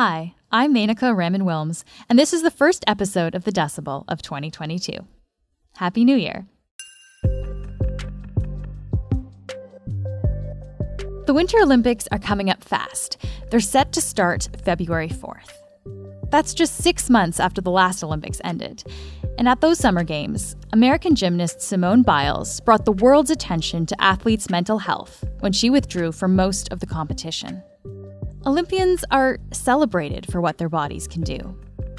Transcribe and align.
Hi, 0.00 0.36
I'm 0.52 0.72
Menaka 0.72 1.12
Raman 1.12 1.42
Wilms, 1.42 1.82
and 2.08 2.16
this 2.16 2.32
is 2.32 2.42
the 2.42 2.52
first 2.52 2.84
episode 2.86 3.34
of 3.34 3.42
The 3.42 3.50
Decibel 3.50 4.04
of 4.06 4.22
2022. 4.22 4.92
Happy 5.74 6.04
New 6.04 6.14
Year! 6.14 6.46
The 11.26 11.34
Winter 11.34 11.58
Olympics 11.60 12.06
are 12.12 12.20
coming 12.20 12.48
up 12.48 12.62
fast. 12.62 13.16
They're 13.50 13.58
set 13.58 13.90
to 13.94 14.00
start 14.00 14.48
February 14.62 15.08
4th. 15.08 15.50
That's 16.30 16.54
just 16.54 16.76
six 16.76 17.10
months 17.10 17.40
after 17.40 17.60
the 17.60 17.72
last 17.72 18.04
Olympics 18.04 18.40
ended. 18.44 18.84
And 19.36 19.48
at 19.48 19.60
those 19.60 19.80
Summer 19.80 20.04
Games, 20.04 20.54
American 20.72 21.16
gymnast 21.16 21.60
Simone 21.60 22.02
Biles 22.02 22.60
brought 22.60 22.84
the 22.84 22.92
world's 22.92 23.32
attention 23.32 23.84
to 23.86 24.00
athletes' 24.00 24.48
mental 24.48 24.78
health 24.78 25.24
when 25.40 25.50
she 25.52 25.70
withdrew 25.70 26.12
from 26.12 26.36
most 26.36 26.70
of 26.70 26.78
the 26.78 26.86
competition. 26.86 27.64
Olympians 28.48 29.04
are 29.10 29.38
celebrated 29.52 30.24
for 30.32 30.40
what 30.40 30.56
their 30.56 30.70
bodies 30.70 31.06
can 31.06 31.20
do. 31.20 31.54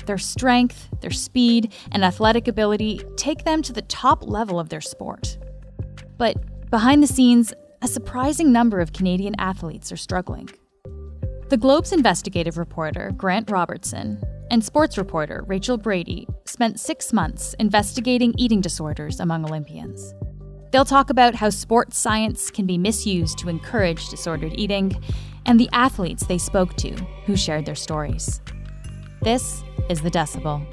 Their 0.07 0.17
strength, 0.17 0.89
their 0.99 1.11
speed, 1.11 1.71
and 1.91 2.03
athletic 2.03 2.47
ability 2.47 3.03
take 3.17 3.43
them 3.43 3.61
to 3.61 3.71
the 3.71 3.83
top 3.83 4.27
level 4.27 4.59
of 4.59 4.69
their 4.69 4.81
sport. 4.81 5.37
But 6.17 6.71
behind 6.71 7.03
the 7.03 7.07
scenes, 7.07 7.53
a 7.83 7.87
surprising 7.87 8.51
number 8.51 8.79
of 8.79 8.93
Canadian 8.93 9.35
athletes 9.37 9.91
are 9.91 9.95
struggling. 9.95 10.49
The 11.49 11.57
Globe's 11.57 11.93
investigative 11.93 12.57
reporter, 12.57 13.11
Grant 13.15 13.51
Robertson, 13.51 14.19
and 14.49 14.65
sports 14.65 14.97
reporter, 14.97 15.43
Rachel 15.45 15.77
Brady, 15.77 16.27
spent 16.45 16.79
six 16.79 17.13
months 17.13 17.53
investigating 17.59 18.33
eating 18.39 18.59
disorders 18.59 19.19
among 19.19 19.45
Olympians. 19.45 20.15
They'll 20.71 20.85
talk 20.85 21.11
about 21.11 21.35
how 21.35 21.51
sports 21.51 21.99
science 21.99 22.49
can 22.49 22.65
be 22.65 22.77
misused 22.79 23.37
to 23.39 23.49
encourage 23.49 24.09
disordered 24.09 24.53
eating 24.55 24.99
and 25.45 25.59
the 25.59 25.69
athletes 25.73 26.25
they 26.25 26.37
spoke 26.37 26.75
to 26.77 26.91
who 27.25 27.35
shared 27.35 27.65
their 27.65 27.75
stories. 27.75 28.41
This 29.21 29.63
is 29.89 30.01
The 30.01 30.11
Decibel. 30.11 30.65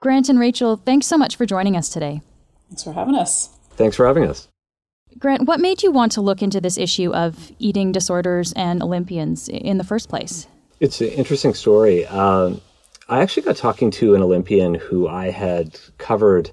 Grant 0.00 0.30
and 0.30 0.40
Rachel, 0.40 0.76
thanks 0.76 1.06
so 1.06 1.18
much 1.18 1.36
for 1.36 1.44
joining 1.44 1.76
us 1.76 1.90
today. 1.90 2.22
Thanks 2.70 2.82
for 2.82 2.94
having 2.94 3.14
us. 3.14 3.50
Thanks 3.72 3.96
for 3.96 4.06
having 4.06 4.24
us. 4.24 4.48
Grant, 5.18 5.46
what 5.46 5.60
made 5.60 5.82
you 5.82 5.90
want 5.90 6.12
to 6.12 6.22
look 6.22 6.40
into 6.40 6.60
this 6.60 6.78
issue 6.78 7.12
of 7.12 7.52
eating 7.58 7.92
disorders 7.92 8.52
and 8.54 8.82
Olympians 8.82 9.48
in 9.48 9.76
the 9.76 9.84
first 9.84 10.08
place? 10.08 10.46
It's 10.78 11.02
an 11.02 11.08
interesting 11.08 11.52
story. 11.52 12.06
Um, 12.06 12.62
I 13.10 13.22
actually 13.22 13.42
got 13.42 13.56
talking 13.56 13.90
to 13.92 14.14
an 14.14 14.22
Olympian 14.22 14.72
who 14.72 15.08
I 15.08 15.30
had 15.30 15.80
covered 15.98 16.52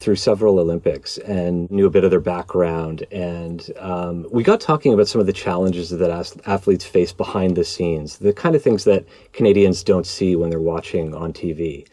through 0.00 0.16
several 0.16 0.58
Olympics 0.58 1.16
and 1.18 1.70
knew 1.70 1.86
a 1.86 1.90
bit 1.90 2.02
of 2.02 2.10
their 2.10 2.18
background. 2.18 3.06
And 3.12 3.70
um, 3.78 4.26
we 4.32 4.42
got 4.42 4.60
talking 4.60 4.92
about 4.92 5.06
some 5.06 5.20
of 5.20 5.28
the 5.28 5.32
challenges 5.32 5.90
that 5.90 6.10
athletes 6.44 6.84
face 6.84 7.12
behind 7.12 7.56
the 7.56 7.62
scenes, 7.62 8.18
the 8.18 8.32
kind 8.32 8.56
of 8.56 8.62
things 8.62 8.82
that 8.82 9.06
Canadians 9.32 9.84
don't 9.84 10.04
see 10.04 10.34
when 10.34 10.50
they're 10.50 10.58
watching 10.58 11.14
on 11.14 11.32
TV. 11.32 11.86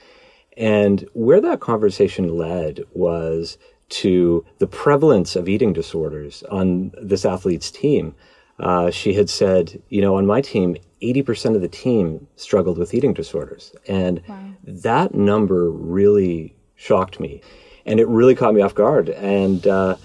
And 0.58 1.08
where 1.14 1.40
that 1.42 1.60
conversation 1.60 2.36
led 2.36 2.84
was 2.94 3.60
to 3.90 4.44
the 4.58 4.66
prevalence 4.66 5.36
of 5.36 5.48
eating 5.48 5.72
disorders 5.72 6.42
on 6.50 6.92
this 7.00 7.26
athlete's 7.26 7.70
team. 7.70 8.16
Uh, 8.58 8.90
she 8.90 9.14
had 9.14 9.30
said, 9.30 9.80
you 9.90 10.02
know, 10.02 10.16
on 10.16 10.26
my 10.26 10.42
team, 10.42 10.78
80% 11.02 11.56
of 11.56 11.62
the 11.62 11.68
team 11.68 12.28
struggled 12.36 12.78
with 12.78 12.94
eating 12.94 13.14
disorders. 13.14 13.74
And 13.88 14.22
wow. 14.28 14.54
that 14.64 15.14
number 15.14 15.70
really 15.72 16.56
shocked 16.76 17.20
me. 17.20 17.42
And 17.86 18.00
it 18.00 18.08
really 18.08 18.36
caught 18.36 18.54
me 18.54 18.62
off 18.62 18.76
guard. 18.76 19.10
And, 19.10 19.66
uh, 19.68 19.96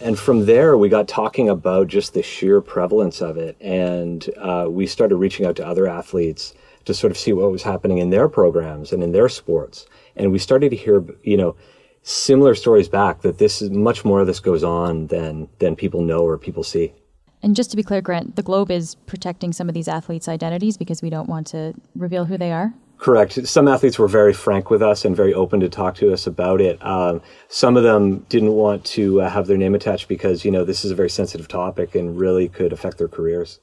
and 0.00 0.18
from 0.18 0.46
there, 0.46 0.76
we 0.76 0.88
got 0.88 1.08
talking 1.08 1.48
about 1.48 1.88
just 1.88 2.14
the 2.14 2.22
sheer 2.22 2.60
prevalence 2.60 3.20
of 3.20 3.36
it. 3.36 3.56
And 3.60 4.28
uh, 4.38 4.66
we 4.68 4.86
started 4.86 5.16
reaching 5.16 5.46
out 5.46 5.56
to 5.56 5.66
other 5.66 5.86
athletes 5.86 6.54
to 6.84 6.94
sort 6.94 7.10
of 7.10 7.18
see 7.18 7.32
what 7.32 7.50
was 7.50 7.62
happening 7.62 7.98
in 7.98 8.10
their 8.10 8.28
programs 8.28 8.92
and 8.92 9.02
in 9.02 9.12
their 9.12 9.28
sports. 9.28 9.86
And 10.14 10.32
we 10.32 10.38
started 10.38 10.70
to 10.70 10.76
hear, 10.76 11.04
you 11.22 11.36
know, 11.36 11.56
similar 12.02 12.54
stories 12.54 12.88
back 12.88 13.22
that 13.22 13.38
this 13.38 13.60
is 13.60 13.70
much 13.70 14.04
more 14.04 14.20
of 14.20 14.28
this 14.28 14.38
goes 14.38 14.62
on 14.62 15.08
than 15.08 15.48
than 15.58 15.74
people 15.74 16.00
know 16.02 16.20
or 16.20 16.38
people 16.38 16.62
see. 16.62 16.94
And 17.42 17.54
just 17.54 17.70
to 17.70 17.76
be 17.76 17.82
clear, 17.82 18.00
Grant, 18.00 18.36
the 18.36 18.42
Globe 18.42 18.70
is 18.70 18.94
protecting 19.06 19.52
some 19.52 19.68
of 19.68 19.74
these 19.74 19.88
athletes' 19.88 20.28
identities 20.28 20.76
because 20.76 21.02
we 21.02 21.10
don't 21.10 21.28
want 21.28 21.46
to 21.48 21.74
reveal 21.94 22.24
who 22.24 22.36
they 22.36 22.52
are. 22.52 22.72
Correct. 22.98 23.46
Some 23.46 23.68
athletes 23.68 23.98
were 23.98 24.08
very 24.08 24.32
frank 24.32 24.70
with 24.70 24.82
us 24.82 25.04
and 25.04 25.14
very 25.14 25.34
open 25.34 25.60
to 25.60 25.68
talk 25.68 25.96
to 25.96 26.12
us 26.12 26.26
about 26.26 26.60
it. 26.60 26.84
Um, 26.84 27.20
some 27.48 27.76
of 27.76 27.82
them 27.82 28.20
didn't 28.30 28.52
want 28.52 28.84
to 28.86 29.20
uh, 29.20 29.28
have 29.28 29.46
their 29.46 29.58
name 29.58 29.74
attached 29.74 30.08
because 30.08 30.44
you 30.44 30.50
know 30.50 30.64
this 30.64 30.84
is 30.84 30.90
a 30.90 30.94
very 30.94 31.10
sensitive 31.10 31.46
topic 31.46 31.94
and 31.94 32.18
really 32.18 32.48
could 32.48 32.72
affect 32.72 32.96
their 32.98 33.08
careers. 33.08 33.60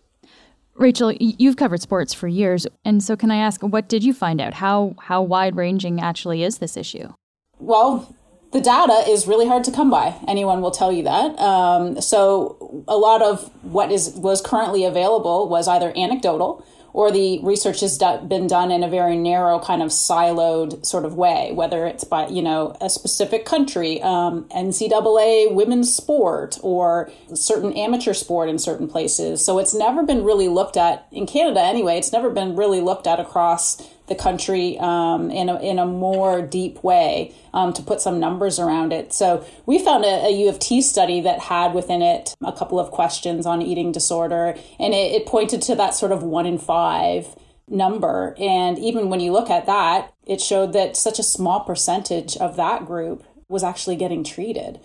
Rachel, 0.75 1.11
you've 1.13 1.57
covered 1.57 1.81
sports 1.81 2.13
for 2.13 2.27
years, 2.27 2.65
and 2.83 3.03
so 3.03 3.15
can 3.15 3.29
I 3.29 3.37
ask, 3.37 3.61
what 3.61 3.87
did 3.87 4.03
you 4.03 4.13
find 4.13 4.39
out? 4.39 4.55
How 4.55 4.95
how 4.99 5.21
wide 5.21 5.55
ranging 5.55 5.99
actually 5.99 6.43
is 6.43 6.59
this 6.59 6.77
issue? 6.77 7.13
Well, 7.59 8.15
the 8.53 8.61
data 8.61 9.03
is 9.09 9.27
really 9.27 9.47
hard 9.47 9.63
to 9.65 9.71
come 9.71 9.89
by. 9.89 10.15
Anyone 10.27 10.61
will 10.61 10.71
tell 10.71 10.91
you 10.91 11.03
that. 11.03 11.37
Um, 11.39 11.99
so 11.99 12.85
a 12.87 12.95
lot 12.95 13.21
of 13.21 13.51
what 13.63 13.91
is 13.91 14.11
was 14.11 14.41
currently 14.41 14.85
available 14.85 15.49
was 15.49 15.67
either 15.67 15.91
anecdotal 15.97 16.65
or 16.93 17.11
the 17.11 17.39
research 17.41 17.79
has 17.79 17.97
been 17.97 18.45
done 18.45 18.71
in 18.71 18.83
a 18.83 18.87
very 18.87 19.17
narrow 19.17 19.59
kind 19.59 19.81
of 19.81 19.89
siloed 19.89 20.85
sort 20.85 21.05
of 21.05 21.15
way, 21.15 21.51
whether 21.51 21.87
it's 21.87 22.03
by 22.03 22.27
you 22.27 22.41
know 22.41 22.77
a 22.79 22.89
specific 22.89 23.45
country, 23.45 24.01
um, 24.03 24.43
NCAA 24.55 25.51
women's 25.51 25.93
sport, 25.93 26.59
or 26.61 27.11
certain 27.33 27.73
amateur 27.73 28.13
sport 28.13 28.47
in 28.47 28.59
certain 28.59 28.87
places. 28.87 29.43
So 29.43 29.57
it's 29.57 29.73
never 29.73 30.03
been 30.03 30.23
really 30.23 30.47
looked 30.47 30.77
at 30.77 31.07
in 31.11 31.25
Canada 31.25 31.61
anyway. 31.61 31.97
It's 31.97 32.11
never 32.13 32.29
been 32.29 32.55
really 32.55 32.79
looked 32.79 33.07
at 33.07 33.19
across 33.19 33.81
the 34.13 34.21
country 34.21 34.77
um, 34.79 35.31
in, 35.31 35.49
a, 35.49 35.59
in 35.59 35.79
a 35.79 35.85
more 35.85 36.41
deep 36.41 36.83
way 36.83 37.33
um, 37.53 37.73
to 37.73 37.81
put 37.81 38.01
some 38.01 38.19
numbers 38.19 38.59
around 38.59 38.93
it. 38.93 39.13
So 39.13 39.45
we 39.65 39.83
found 39.83 40.05
a, 40.05 40.27
a, 40.27 40.29
U 40.29 40.49
of 40.49 40.59
T 40.59 40.81
study 40.81 41.21
that 41.21 41.39
had 41.39 41.73
within 41.73 42.01
it 42.01 42.35
a 42.43 42.51
couple 42.51 42.79
of 42.79 42.91
questions 42.91 43.45
on 43.45 43.61
eating 43.61 43.91
disorder, 43.91 44.55
and 44.79 44.93
it, 44.93 45.11
it 45.13 45.25
pointed 45.25 45.61
to 45.63 45.75
that 45.75 45.95
sort 45.95 46.11
of 46.11 46.21
one 46.21 46.45
in 46.45 46.57
five 46.57 47.35
number. 47.67 48.35
And 48.39 48.77
even 48.77 49.09
when 49.09 49.19
you 49.19 49.31
look 49.31 49.49
at 49.49 49.65
that, 49.65 50.13
it 50.25 50.41
showed 50.41 50.73
that 50.73 50.95
such 50.95 51.19
a 51.19 51.23
small 51.23 51.61
percentage 51.61 52.37
of 52.37 52.55
that 52.57 52.85
group 52.85 53.23
was 53.47 53.63
actually 53.63 53.95
getting 53.95 54.23
treated. 54.23 54.79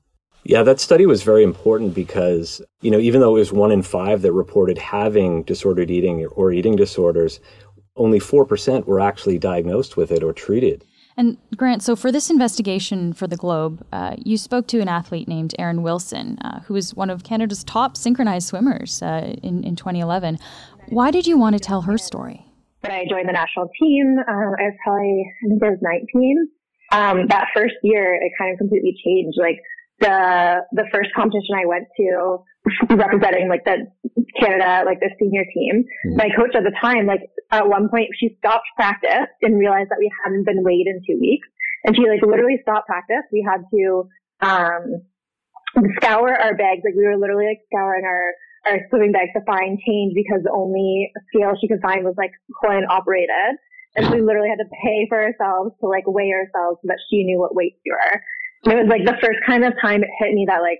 Yeah, 0.45 0.63
that 0.63 0.81
study 0.81 1.05
was 1.05 1.23
very 1.23 1.43
important 1.43 1.95
because, 1.95 2.63
you 2.81 2.91
know, 2.91 2.99
even 2.99 3.21
though 3.21 3.37
it 3.37 3.41
was 3.41 3.53
one 3.53 3.73
in 3.73 3.83
five 3.83 4.23
that 4.23 4.33
reported 4.33 4.79
having 4.79 5.43
disordered 5.43 5.91
eating 5.91 6.25
or 6.27 6.53
eating 6.53 6.77
disorders, 6.77 7.41
only 7.99 8.19
4% 8.19 8.87
were 8.87 9.01
actually 9.01 9.39
diagnosed 9.39 9.97
with 9.97 10.11
it 10.11 10.23
or 10.23 10.33
treated. 10.33 10.85
And 11.17 11.37
Grant, 11.57 11.83
so 11.83 11.97
for 11.97 12.13
this 12.13 12.31
investigation 12.31 13.13
for 13.13 13.27
the 13.27 13.37
Globe, 13.37 13.85
uh, 13.93 14.15
you 14.19 14.37
spoke 14.37 14.69
to 14.69 14.79
an 14.79 14.89
athlete 14.89 15.27
named 15.27 15.53
Erin 15.59 15.83
Wilson, 15.83 16.39
uh, 16.43 16.61
who 16.61 16.75
was 16.75 16.95
one 16.95 17.11
of 17.11 17.25
Canada's 17.25 17.65
top 17.65 17.97
synchronized 17.97 18.47
swimmers 18.47 19.03
uh, 19.03 19.35
in, 19.43 19.65
in 19.65 19.75
2011. 19.75 20.39
Why 20.91 21.11
did 21.11 21.27
you 21.27 21.37
want 21.37 21.55
to 21.55 21.61
tell 21.61 21.83
her 21.83 21.99
story? 21.99 22.47
When 22.83 22.93
I 22.93 23.05
joined 23.11 23.29
the 23.29 23.33
national 23.33 23.69
team, 23.81 24.19
uh, 24.21 24.31
I 24.31 24.63
was 24.63 24.75
probably, 24.85 25.27
I 25.45 25.49
think 25.49 25.63
I 25.65 25.71
was 25.71 25.79
19. 25.83 26.49
Um, 26.93 27.27
that 27.29 27.49
first 27.53 27.75
year, 27.83 28.15
it 28.15 28.33
kind 28.39 28.53
of 28.53 28.59
completely 28.59 28.95
changed. 29.05 29.37
Like 29.41 29.59
the 30.01 30.61
the 30.73 30.85
first 30.93 31.11
competition 31.15 31.57
I 31.57 31.67
went 31.67 31.89
to, 31.99 32.39
representing 32.97 33.49
like 33.49 33.65
the 33.65 33.91
Canada, 34.39 34.83
like 34.87 35.01
the 35.01 35.11
senior 35.19 35.45
team. 35.55 35.85
Mm-hmm. 35.85 36.17
My 36.17 36.29
coach 36.35 36.55
at 36.55 36.65
the 36.65 36.75
time, 36.81 37.07
like 37.07 37.29
at 37.51 37.69
one 37.69 37.89
point, 37.89 38.09
she 38.19 38.37
stopped 38.39 38.67
practice 38.77 39.29
and 39.43 39.59
realized 39.59 39.91
that 39.91 39.99
we 39.99 40.11
hadn't 40.25 40.45
been 40.45 40.63
weighed 40.63 40.87
in 40.87 41.03
two 41.07 41.19
weeks, 41.21 41.49
and 41.85 41.95
she 41.97 42.09
like 42.09 42.23
literally 42.23 42.59
stopped 42.63 42.87
practice. 42.87 43.25
We 43.33 43.47
had 43.47 43.65
to 43.71 44.09
um 44.41 45.03
scour 45.99 46.33
our 46.33 46.55
bags, 46.57 46.83
like 46.85 46.95
we 46.97 47.05
were 47.05 47.19
literally 47.19 47.47
like 47.47 47.63
scouring 47.73 48.05
our 48.05 48.33
our 48.67 48.79
swimming 48.91 49.13
bags 49.13 49.31
to 49.35 49.43
find 49.47 49.79
change 49.87 50.13
because 50.15 50.43
the 50.43 50.53
only 50.53 51.11
scale 51.33 51.55
she 51.61 51.69
could 51.69 51.81
find 51.81 52.05
was 52.05 52.15
like 52.19 52.33
coin 52.65 52.85
operated. 52.91 53.57
And 53.97 54.07
so 54.07 54.13
we 54.15 54.23
literally 54.23 54.51
had 54.51 54.61
to 54.61 54.71
pay 54.85 55.07
for 55.09 55.17
ourselves 55.17 55.73
to 55.81 55.89
like 55.89 56.05
weigh 56.07 56.31
ourselves 56.31 56.79
so 56.83 56.87
that 56.93 57.01
she 57.09 57.25
knew 57.25 57.41
what 57.41 57.55
weights 57.55 57.81
we 57.85 57.91
were. 57.91 58.21
And 58.65 58.73
it 58.75 58.83
was 58.85 58.91
like 58.91 59.07
the 59.07 59.17
first 59.23 59.41
kind 59.47 59.65
of 59.65 59.73
time 59.81 60.03
it 60.03 60.11
hit 60.19 60.35
me 60.35 60.45
that 60.47 60.61
like 60.61 60.79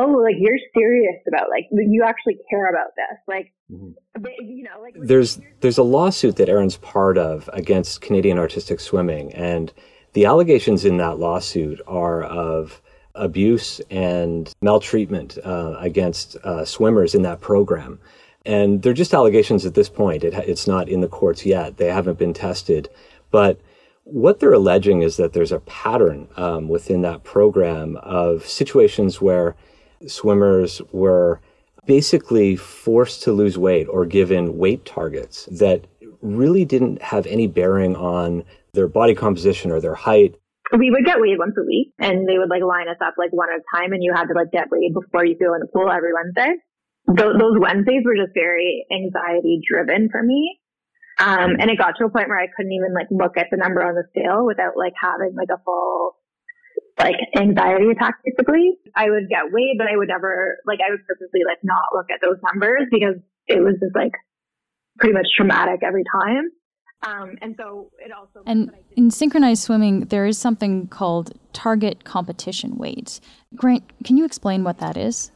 oh, 0.00 0.10
like 0.22 0.36
you're 0.38 0.58
serious 0.76 1.16
about 1.26 1.48
like 1.50 1.66
you 1.70 2.04
actually 2.04 2.38
care 2.50 2.68
about 2.68 2.90
this, 2.96 3.18
like. 3.26 3.52
Mm-hmm. 3.70 3.92
You 4.40 4.62
know, 4.62 4.80
like 4.80 4.94
there's 4.96 5.40
there's 5.60 5.76
a 5.76 5.82
lawsuit 5.82 6.36
that 6.36 6.48
Erin's 6.48 6.78
part 6.78 7.18
of 7.18 7.50
against 7.52 8.00
Canadian 8.00 8.38
Artistic 8.38 8.80
Swimming, 8.80 9.34
and 9.34 9.72
the 10.14 10.24
allegations 10.24 10.86
in 10.86 10.96
that 10.96 11.18
lawsuit 11.18 11.82
are 11.86 12.22
of 12.22 12.80
abuse 13.16 13.80
and 13.90 14.52
maltreatment 14.62 15.38
uh, 15.44 15.76
against 15.78 16.36
uh, 16.36 16.64
swimmers 16.64 17.14
in 17.14 17.22
that 17.22 17.40
program. 17.40 17.98
And 18.44 18.82
they're 18.82 18.92
just 18.92 19.12
allegations 19.12 19.66
at 19.66 19.74
this 19.74 19.88
point. 19.88 20.22
It, 20.22 20.34
it's 20.34 20.66
not 20.66 20.88
in 20.88 21.00
the 21.00 21.08
courts 21.08 21.44
yet. 21.44 21.76
They 21.76 21.88
haven't 21.88 22.18
been 22.18 22.32
tested. 22.32 22.88
But 23.30 23.60
what 24.04 24.38
they're 24.38 24.52
alleging 24.52 25.02
is 25.02 25.16
that 25.16 25.32
there's 25.32 25.52
a 25.52 25.60
pattern 25.60 26.28
um, 26.36 26.68
within 26.68 27.02
that 27.02 27.24
program 27.24 27.96
of 27.96 28.46
situations 28.46 29.20
where 29.20 29.56
swimmers 30.06 30.82
were 30.92 31.40
basically 31.86 32.56
forced 32.56 33.22
to 33.22 33.32
lose 33.32 33.56
weight 33.56 33.86
or 33.88 34.04
given 34.04 34.58
weight 34.58 34.84
targets 34.84 35.48
that 35.52 35.86
really 36.20 36.64
didn't 36.64 37.00
have 37.00 37.26
any 37.26 37.46
bearing 37.46 37.94
on 37.96 38.44
their 38.72 38.88
body 38.88 39.14
composition 39.14 39.70
or 39.70 39.80
their 39.80 39.94
height. 39.94 40.34
We 40.76 40.90
would 40.90 41.04
get 41.04 41.20
weighed 41.20 41.38
once 41.38 41.54
a 41.56 41.64
week 41.64 41.94
and 41.98 42.28
they 42.28 42.38
would 42.38 42.50
like 42.50 42.62
line 42.62 42.88
us 42.88 42.96
up 43.00 43.14
like 43.16 43.30
one 43.32 43.48
at 43.50 43.60
a 43.60 43.76
time 43.76 43.92
and 43.92 44.02
you 44.02 44.12
had 44.12 44.26
to 44.26 44.34
like 44.34 44.50
get 44.50 44.68
weighed 44.70 44.92
before 44.92 45.24
you 45.24 45.38
go 45.38 45.54
in 45.54 45.60
the 45.60 45.68
pool 45.72 45.90
every 45.90 46.10
Wednesday. 46.12 46.58
Th- 47.06 47.38
those 47.38 47.58
Wednesdays 47.60 48.02
were 48.04 48.16
just 48.16 48.34
very 48.34 48.84
anxiety 48.90 49.60
driven 49.62 50.08
for 50.10 50.22
me. 50.22 50.58
Um, 51.18 51.56
and 51.58 51.70
it 51.70 51.78
got 51.78 51.96
to 51.96 52.04
a 52.04 52.10
point 52.10 52.28
where 52.28 52.40
I 52.40 52.48
couldn't 52.54 52.72
even 52.72 52.92
like 52.92 53.06
look 53.10 53.38
at 53.38 53.46
the 53.50 53.56
number 53.56 53.80
on 53.80 53.94
the 53.94 54.04
scale 54.10 54.44
without 54.44 54.76
like 54.76 54.92
having 55.00 55.34
like 55.34 55.48
a 55.54 55.62
full 55.64 56.16
like 56.98 57.16
anxiety 57.36 57.90
attack 57.90 58.14
basically. 58.24 58.72
I 58.94 59.10
would 59.10 59.28
get 59.28 59.52
weighed, 59.52 59.76
but 59.78 59.86
I 59.86 59.96
would 59.96 60.08
never 60.08 60.58
like 60.66 60.78
I 60.86 60.90
would 60.90 61.06
purposely 61.06 61.40
like 61.46 61.58
not 61.62 61.82
look 61.94 62.06
at 62.10 62.20
those 62.22 62.38
numbers 62.52 62.88
because 62.90 63.16
it 63.46 63.60
was 63.60 63.74
just 63.80 63.94
like 63.94 64.12
pretty 64.98 65.12
much 65.12 65.26
traumatic 65.36 65.80
every 65.82 66.04
time. 66.20 66.50
Um, 67.06 67.36
and 67.42 67.54
so 67.58 67.90
it 67.98 68.10
also 68.10 68.42
and 68.46 68.70
in 68.96 69.10
synchronized 69.10 69.62
swimming 69.62 70.06
there 70.06 70.26
is 70.26 70.38
something 70.38 70.88
called 70.88 71.32
target 71.52 72.04
competition 72.04 72.76
weight. 72.76 73.20
Grant, 73.54 73.84
can 74.04 74.16
you 74.16 74.24
explain 74.24 74.64
what 74.64 74.78
that 74.78 74.96
is? 74.96 75.30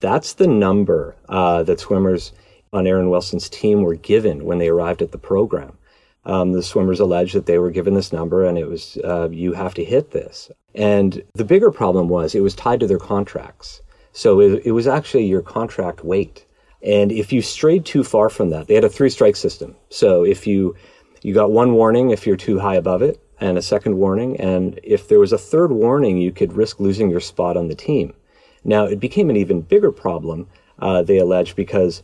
That's 0.00 0.34
the 0.34 0.48
number 0.48 1.16
uh, 1.28 1.62
that 1.62 1.80
swimmers 1.80 2.32
on 2.72 2.86
Erin 2.86 3.08
Wilson's 3.08 3.48
team 3.48 3.82
were 3.82 3.94
given 3.94 4.44
when 4.44 4.58
they 4.58 4.68
arrived 4.68 5.00
at 5.00 5.12
the 5.12 5.18
program. 5.18 5.78
Um, 6.26 6.52
the 6.52 6.62
swimmers 6.62 7.00
alleged 7.00 7.34
that 7.34 7.46
they 7.46 7.58
were 7.58 7.70
given 7.70 7.94
this 7.94 8.12
number 8.12 8.46
and 8.46 8.56
it 8.56 8.66
was, 8.66 8.96
uh, 9.04 9.28
you 9.30 9.52
have 9.52 9.74
to 9.74 9.84
hit 9.84 10.10
this. 10.12 10.50
And 10.74 11.22
the 11.34 11.44
bigger 11.44 11.70
problem 11.70 12.08
was 12.08 12.34
it 12.34 12.40
was 12.40 12.54
tied 12.54 12.80
to 12.80 12.86
their 12.86 12.98
contracts. 12.98 13.82
So 14.12 14.40
it, 14.40 14.62
it 14.64 14.72
was 14.72 14.86
actually 14.86 15.26
your 15.26 15.42
contract 15.42 16.04
weight. 16.04 16.46
And 16.82 17.12
if 17.12 17.32
you 17.32 17.42
strayed 17.42 17.84
too 17.84 18.04
far 18.04 18.28
from 18.28 18.50
that, 18.50 18.68
they 18.68 18.74
had 18.74 18.84
a 18.84 18.88
three 18.88 19.10
strike 19.10 19.36
system. 19.36 19.76
So 19.90 20.24
if 20.24 20.46
you, 20.46 20.76
you 21.22 21.34
got 21.34 21.50
one 21.50 21.74
warning 21.74 22.10
if 22.10 22.26
you're 22.26 22.36
too 22.36 22.58
high 22.58 22.76
above 22.76 23.02
it 23.02 23.20
and 23.40 23.58
a 23.58 23.62
second 23.62 23.96
warning. 23.96 24.38
And 24.40 24.78
if 24.82 25.08
there 25.08 25.18
was 25.18 25.32
a 25.32 25.38
third 25.38 25.72
warning, 25.72 26.18
you 26.18 26.32
could 26.32 26.52
risk 26.52 26.80
losing 26.80 27.10
your 27.10 27.20
spot 27.20 27.56
on 27.56 27.68
the 27.68 27.74
team. 27.74 28.14
Now, 28.64 28.84
it 28.84 29.00
became 29.00 29.30
an 29.30 29.36
even 29.36 29.60
bigger 29.60 29.92
problem, 29.92 30.48
uh, 30.78 31.02
they 31.02 31.18
alleged, 31.18 31.54
because 31.54 32.02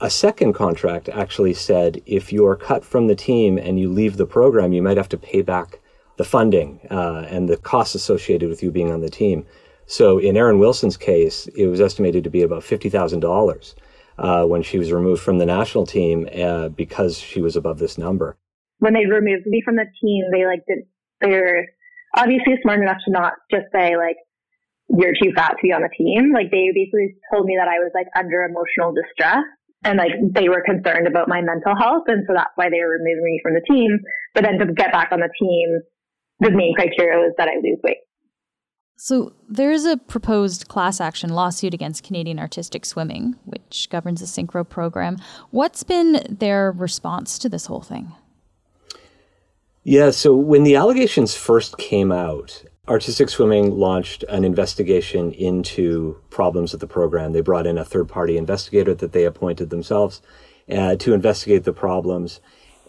a 0.00 0.10
second 0.10 0.52
contract 0.52 1.08
actually 1.08 1.54
said 1.54 2.02
if 2.06 2.32
you 2.32 2.46
are 2.46 2.56
cut 2.56 2.84
from 2.84 3.06
the 3.06 3.14
team 3.14 3.58
and 3.58 3.78
you 3.78 3.90
leave 3.90 4.16
the 4.16 4.26
program, 4.26 4.72
you 4.72 4.82
might 4.82 4.96
have 4.96 5.08
to 5.10 5.18
pay 5.18 5.42
back 5.42 5.80
the 6.16 6.24
funding 6.24 6.80
uh, 6.90 7.26
and 7.28 7.48
the 7.48 7.56
costs 7.56 7.94
associated 7.94 8.48
with 8.48 8.62
you 8.62 8.70
being 8.70 8.92
on 8.92 9.00
the 9.00 9.10
team. 9.10 9.46
So 9.86 10.18
in 10.18 10.36
Erin 10.36 10.58
Wilson's 10.58 10.96
case, 10.96 11.46
it 11.56 11.66
was 11.66 11.80
estimated 11.80 12.24
to 12.24 12.30
be 12.30 12.42
about 12.42 12.64
fifty 12.64 12.88
thousand 12.88 13.24
uh, 13.24 13.28
dollars 13.28 13.74
when 14.16 14.62
she 14.62 14.78
was 14.78 14.92
removed 14.92 15.22
from 15.22 15.38
the 15.38 15.46
national 15.46 15.86
team 15.86 16.28
uh, 16.34 16.68
because 16.68 17.18
she 17.18 17.40
was 17.40 17.56
above 17.56 17.78
this 17.78 17.98
number. 17.98 18.36
When 18.78 18.94
they 18.94 19.06
removed 19.06 19.46
me 19.46 19.62
from 19.64 19.76
the 19.76 19.86
team, 20.00 20.24
they 20.32 20.46
like 20.46 20.64
did. 20.66 20.86
They're 21.20 21.68
obviously 22.16 22.54
smart 22.62 22.80
enough 22.80 22.98
to 23.04 23.10
not 23.10 23.34
just 23.50 23.66
say 23.72 23.96
like 23.96 24.16
you're 24.88 25.14
too 25.20 25.32
fat 25.34 25.52
to 25.52 25.62
be 25.62 25.72
on 25.72 25.82
the 25.82 25.90
team. 25.96 26.32
Like 26.32 26.50
they 26.50 26.70
basically 26.74 27.16
told 27.32 27.46
me 27.46 27.56
that 27.58 27.68
I 27.68 27.78
was 27.78 27.90
like 27.94 28.06
under 28.16 28.44
emotional 28.44 28.94
distress 28.94 29.44
and 29.84 29.98
like 29.98 30.12
they 30.32 30.48
were 30.48 30.62
concerned 30.64 31.06
about 31.06 31.28
my 31.28 31.40
mental 31.40 31.76
health. 31.76 32.04
And 32.06 32.24
so 32.26 32.34
that's 32.34 32.50
why 32.56 32.70
they 32.70 32.80
were 32.80 32.98
removing 32.98 33.24
me 33.24 33.40
from 33.42 33.54
the 33.54 33.62
team. 33.68 33.98
But 34.34 34.44
then 34.44 34.58
to 34.58 34.72
get 34.72 34.92
back 34.92 35.12
on 35.12 35.20
the 35.20 35.30
team, 35.38 35.80
the 36.40 36.50
main 36.50 36.74
criteria 36.74 37.18
was 37.18 37.34
that 37.38 37.48
I 37.48 37.56
lose 37.62 37.78
weight. 37.84 37.98
So 38.96 39.32
there 39.48 39.70
is 39.70 39.84
a 39.84 39.96
proposed 39.96 40.68
class 40.68 41.00
action 41.00 41.30
lawsuit 41.30 41.74
against 41.74 42.04
Canadian 42.04 42.38
Artistic 42.38 42.86
Swimming, 42.86 43.36
which 43.44 43.88
governs 43.90 44.20
the 44.20 44.26
synchro 44.26 44.68
program. 44.68 45.18
What's 45.50 45.82
been 45.82 46.24
their 46.28 46.70
response 46.70 47.38
to 47.40 47.48
this 47.48 47.66
whole 47.66 47.82
thing? 47.82 48.12
Yeah, 49.82 50.12
so 50.12 50.34
when 50.34 50.62
the 50.62 50.76
allegations 50.76 51.34
first 51.34 51.76
came 51.76 52.10
out, 52.10 52.64
Artistic 52.86 53.30
Swimming 53.30 53.78
launched 53.78 54.24
an 54.24 54.44
investigation 54.44 55.32
into 55.32 56.20
problems 56.28 56.72
with 56.72 56.82
the 56.82 56.86
program. 56.86 57.32
They 57.32 57.40
brought 57.40 57.66
in 57.66 57.78
a 57.78 57.84
third 57.84 58.10
party 58.10 58.36
investigator 58.36 58.94
that 58.94 59.12
they 59.12 59.24
appointed 59.24 59.70
themselves 59.70 60.20
uh, 60.70 60.96
to 60.96 61.14
investigate 61.14 61.64
the 61.64 61.72
problems. 61.72 62.40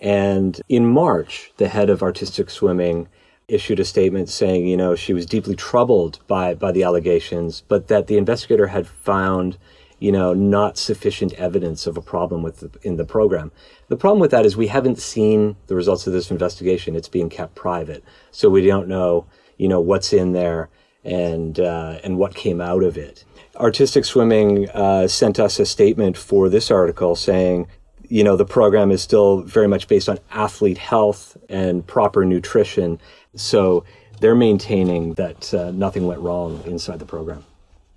And 0.02 0.60
in 0.68 0.86
March, 0.86 1.54
the 1.56 1.70
head 1.70 1.90
of 1.90 2.04
Artistic 2.04 2.50
Swimming 2.50 3.08
issued 3.48 3.80
a 3.80 3.86
statement 3.86 4.28
saying, 4.28 4.68
you 4.68 4.76
know, 4.76 4.96
she 4.96 5.14
was 5.14 5.26
deeply 5.26 5.56
troubled 5.56 6.20
by, 6.28 6.56
by 6.56 6.74
the 6.74 6.84
allegations, 6.84 7.64
but 7.66 7.88
that 7.88 8.08
the 8.08 8.18
investigator 8.18 8.68
had 8.68 8.88
found, 8.88 9.58
you 10.00 10.12
know, 10.12 10.34
not 10.34 10.78
sufficient 10.78 11.32
evidence 11.36 11.88
of 11.88 11.96
a 11.96 12.02
problem 12.02 12.44
with 12.44 12.60
the, 12.60 12.72
in 12.82 12.98
the 12.98 13.06
program. 13.06 13.50
The 13.88 13.96
problem 13.96 14.20
with 14.20 14.32
that 14.32 14.46
is 14.46 14.58
we 14.58 14.68
haven't 14.68 15.00
seen 15.00 15.56
the 15.68 15.76
results 15.76 16.06
of 16.06 16.12
this 16.12 16.32
investigation. 16.32 16.98
It's 16.98 17.08
being 17.08 17.30
kept 17.30 17.56
private. 17.56 18.04
So 18.32 18.50
we 18.50 18.66
don't 18.66 18.90
know 18.90 19.26
you 19.58 19.68
know 19.68 19.80
what's 19.80 20.14
in 20.14 20.34
there 20.34 20.70
and 21.04 21.60
uh, 21.60 22.00
and 22.04 22.18
what 22.18 22.36
came 22.36 22.62
out 22.62 22.84
of 22.84 22.98
it. 22.98 23.24
Artistic 23.56 24.06
Swimming 24.06 24.70
uh, 24.72 25.08
sent 25.08 25.40
us 25.40 25.60
a 25.60 25.66
statement 25.66 26.18
for 26.18 26.50
this 26.50 26.70
article 26.70 27.16
saying, 27.16 27.68
you 28.10 28.24
know, 28.24 28.36
the 28.36 28.46
program 28.46 28.92
is 28.92 29.02
still 29.02 29.42
very 29.42 29.68
much 29.68 29.88
based 29.88 30.10
on 30.10 30.20
athlete 30.32 30.78
health 30.78 31.38
and 31.50 31.86
proper 31.88 32.26
nutrition. 32.26 33.00
So 33.36 33.86
they're 34.20 34.36
maintaining 34.36 35.14
that 35.14 35.54
uh, 35.54 35.72
nothing 35.72 36.06
went 36.06 36.22
wrong 36.22 36.62
inside 36.66 37.00
the 37.00 37.06
program. 37.06 37.46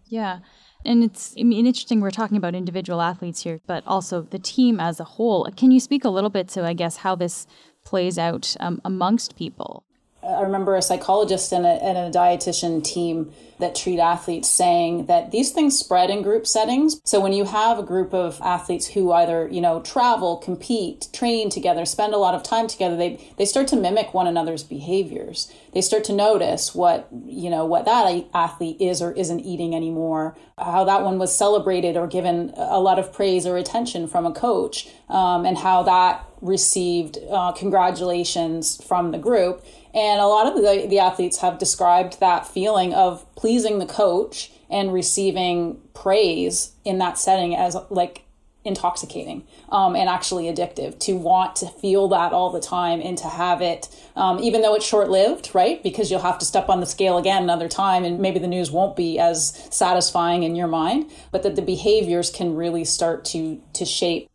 Yeah. 0.07 0.41
And 0.85 1.03
it's 1.03 1.35
I 1.39 1.43
mean, 1.43 1.67
interesting. 1.67 2.01
We're 2.01 2.11
talking 2.11 2.37
about 2.37 2.55
individual 2.55 3.01
athletes 3.01 3.43
here, 3.43 3.61
but 3.67 3.83
also 3.87 4.23
the 4.23 4.39
team 4.39 4.79
as 4.79 5.01
a 5.01 5.05
whole. 5.05 5.51
Can 5.57 5.71
you 5.71 5.81
speak 5.81 6.05
a 6.05 6.09
little 6.09 6.31
bit 6.31 6.49
to, 6.51 6.65
I 6.65 6.73
guess, 6.73 6.99
how 6.99 7.17
this 7.17 7.47
plays 7.85 8.17
out 8.17 8.57
um, 8.61 8.81
amongst 8.85 9.37
people? 9.37 9.85
I 10.23 10.43
remember 10.43 10.75
a 10.75 10.83
psychologist 10.83 11.53
and 11.53 11.65
a, 11.65 11.83
and 11.83 11.97
a 11.97 12.11
dietitian 12.11 12.83
team 12.83 13.33
that 13.59 13.75
treat 13.75 13.99
athletes 13.99 14.49
saying 14.49 15.07
that 15.07 15.31
these 15.31 15.51
things 15.51 15.79
spread 15.79 16.11
in 16.11 16.23
group 16.23 16.47
settings. 16.47 17.01
So 17.05 17.21
when 17.21 17.33
you 17.33 17.45
have 17.45 17.79
a 17.79 17.83
group 17.83 18.15
of 18.15 18.41
athletes 18.41 18.89
who 18.89 19.13
either, 19.13 19.49
you 19.49 19.61
know, 19.61 19.81
travel, 19.81 20.37
compete, 20.37 21.09
train 21.13 21.51
together, 21.51 21.85
spend 21.85 22.15
a 22.15 22.19
lot 22.19 22.35
of 22.35 22.43
time 22.43 22.69
together, 22.69 22.97
they 22.97 23.19
they 23.37 23.45
start 23.45 23.69
to 23.69 23.77
mimic 23.77 24.15
one 24.15 24.27
another's 24.27 24.63
behaviors. 24.63 25.53
They 25.73 25.81
start 25.81 26.05
to 26.05 26.13
notice 26.13 26.75
what, 26.75 27.09
you 27.27 27.51
know, 27.51 27.65
what 27.65 27.85
that 27.85 28.27
athlete 28.33 28.81
is 28.81 29.03
or 29.03 29.13
isn't 29.13 29.41
eating 29.41 29.75
anymore, 29.75 30.37
how 30.57 30.85
that 30.85 31.03
one 31.03 31.19
was 31.19 31.37
celebrated 31.37 31.97
or 31.97 32.07
given 32.07 32.53
a 32.57 32.81
lot 32.81 32.99
of 32.99 33.13
praise 33.13 33.47
or 33.47 33.57
attention 33.57 34.09
from 34.09 34.25
a 34.25 34.33
coach, 34.33 34.89
um, 35.09 35.45
and 35.45 35.59
how 35.59 35.83
that 35.83 36.25
received 36.41 37.19
uh, 37.31 37.51
congratulations 37.53 38.83
from 38.85 39.11
the 39.11 39.19
group 39.19 39.65
and 39.99 40.21
a 40.21 40.27
lot 40.27 40.47
of 40.47 40.55
the, 40.55 40.87
the 40.89 41.01
athletes 41.01 41.39
have 41.39 41.59
described 41.59 42.21
that 42.21 42.47
feeling 42.47 42.95
of 42.95 43.27
pleasing 43.35 43.81
the 43.81 43.87
coach 43.87 44.53
and 44.71 44.93
receiving 44.93 45.81
praise 45.93 46.73
in 46.85 46.99
that 46.99 47.19
setting 47.19 47.57
as 47.57 47.77
like 47.91 48.23
intoxicating 48.65 49.45
um, 49.71 49.97
and 49.97 50.09
actually 50.09 50.45
addictive. 50.45 50.99
To 51.01 51.17
want 51.17 51.57
to 51.57 51.67
feel 51.67 52.07
that 52.09 52.33
all 52.33 52.51
the 52.51 52.61
time 52.61 53.01
and 53.01 53.19
to 53.19 53.29
have 53.29 53.61
it 53.61 53.89
um, 54.15 54.39
even 54.39 54.63
though 54.63 54.75
it's 54.75 54.87
short-lived 54.87 55.51
right? 55.53 55.83
Because 55.83 56.11
you'll 56.11 56.21
have 56.21 56.39
to 56.39 56.45
step 56.45 56.69
on 56.69 56.79
the 56.79 56.87
scale 56.87 57.19
again 57.19 57.43
another 57.43 57.69
time 57.69 58.05
and 58.05 58.21
maybe 58.21 58.39
the 58.39 58.47
news 58.47 58.71
won't 58.71 58.95
be 58.95 59.19
as 59.19 59.69
satisfying 59.71 60.45
in 60.45 60.55
your 60.55 60.69
mind. 60.69 61.11
But 61.33 61.43
that 61.43 61.57
the 61.57 61.63
behaviors 61.63 62.31
can 62.31 62.55
really 62.55 62.85
start 62.85 63.25
to 63.27 63.61
to 63.73 63.85
shape 63.85 64.29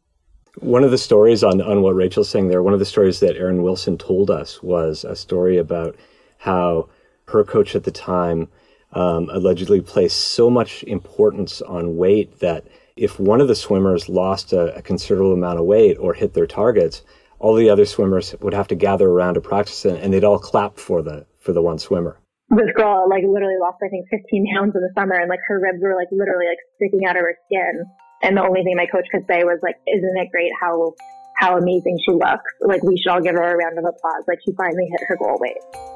one 0.59 0.83
of 0.83 0.91
the 0.91 0.97
stories 0.97 1.43
on, 1.43 1.61
on 1.61 1.81
what 1.81 1.95
Rachel's 1.95 2.29
saying 2.29 2.47
there, 2.47 2.61
one 2.61 2.73
of 2.73 2.79
the 2.79 2.85
stories 2.85 3.19
that 3.19 3.35
Erin 3.37 3.63
Wilson 3.63 3.97
told 3.97 4.29
us 4.29 4.61
was 4.61 5.03
a 5.03 5.15
story 5.15 5.57
about 5.57 5.95
how 6.37 6.89
her 7.27 7.43
coach 7.43 7.75
at 7.75 7.83
the 7.83 7.91
time 7.91 8.49
um, 8.93 9.29
allegedly 9.31 9.81
placed 9.81 10.19
so 10.19 10.49
much 10.49 10.83
importance 10.83 11.61
on 11.61 11.97
weight 11.97 12.39
that 12.39 12.67
if 12.95 13.19
one 13.19 13.41
of 13.41 13.47
the 13.47 13.55
swimmers 13.55 14.07
lost 14.07 14.53
a, 14.53 14.75
a, 14.75 14.81
considerable 14.81 15.33
amount 15.33 15.59
of 15.59 15.65
weight 15.65 15.97
or 15.97 16.13
hit 16.13 16.33
their 16.33 16.45
targets, 16.45 17.01
all 17.39 17.55
the 17.55 17.69
other 17.69 17.85
swimmers 17.85 18.35
would 18.41 18.53
have 18.53 18.67
to 18.67 18.75
gather 18.75 19.09
around 19.09 19.33
to 19.33 19.41
practice 19.41 19.83
and, 19.85 19.97
and 19.97 20.13
they'd 20.13 20.23
all 20.23 20.37
clap 20.37 20.77
for 20.77 21.01
the 21.01 21.25
for 21.39 21.53
the 21.53 21.61
one 21.61 21.79
swimmer. 21.79 22.19
This 22.49 22.69
girl 22.75 23.09
like 23.09 23.23
literally 23.25 23.57
lost 23.59 23.77
I 23.83 23.89
think 23.89 24.05
15 24.11 24.53
pounds 24.55 24.75
in 24.75 24.81
the 24.81 24.93
summer 24.95 25.15
and 25.15 25.27
like 25.27 25.39
her 25.47 25.59
ribs 25.59 25.81
were 25.81 25.95
like 25.95 26.09
literally 26.11 26.45
like 26.45 26.61
sticking 26.75 27.07
out 27.07 27.17
of 27.17 27.23
her 27.23 27.35
skin. 27.47 27.83
And 28.23 28.37
the 28.37 28.41
only 28.41 28.63
thing 28.63 28.75
my 28.75 28.87
coach 28.87 29.05
could 29.11 29.27
say 29.27 29.43
was 29.43 29.59
like, 29.61 29.75
isn't 29.85 30.17
it 30.17 30.31
great 30.31 30.51
how, 30.59 30.93
how 31.37 31.57
amazing 31.57 31.99
she 32.05 32.13
looks? 32.13 32.49
Like 32.61 32.81
we 32.81 32.97
should 32.97 33.11
all 33.11 33.21
give 33.21 33.35
her 33.35 33.53
a 33.53 33.57
round 33.57 33.77
of 33.77 33.85
applause. 33.85 34.23
Like 34.27 34.39
she 34.45 34.53
finally 34.55 34.87
hit 34.89 35.01
her 35.07 35.17
goal 35.17 35.37
weight. 35.39 35.92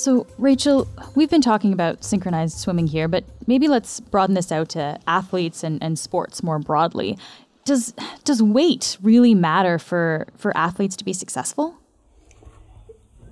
So, 0.00 0.26
Rachel, 0.38 0.88
we've 1.14 1.28
been 1.28 1.42
talking 1.42 1.74
about 1.74 2.04
synchronized 2.04 2.56
swimming 2.56 2.86
here, 2.86 3.06
but 3.06 3.22
maybe 3.46 3.68
let's 3.68 4.00
broaden 4.00 4.34
this 4.34 4.50
out 4.50 4.70
to 4.70 4.98
athletes 5.06 5.62
and, 5.62 5.82
and 5.82 5.98
sports 5.98 6.42
more 6.42 6.58
broadly. 6.58 7.18
Does 7.66 7.92
does 8.24 8.42
weight 8.42 8.96
really 9.02 9.34
matter 9.34 9.78
for, 9.78 10.26
for 10.38 10.56
athletes 10.56 10.96
to 10.96 11.04
be 11.04 11.12
successful? 11.12 11.76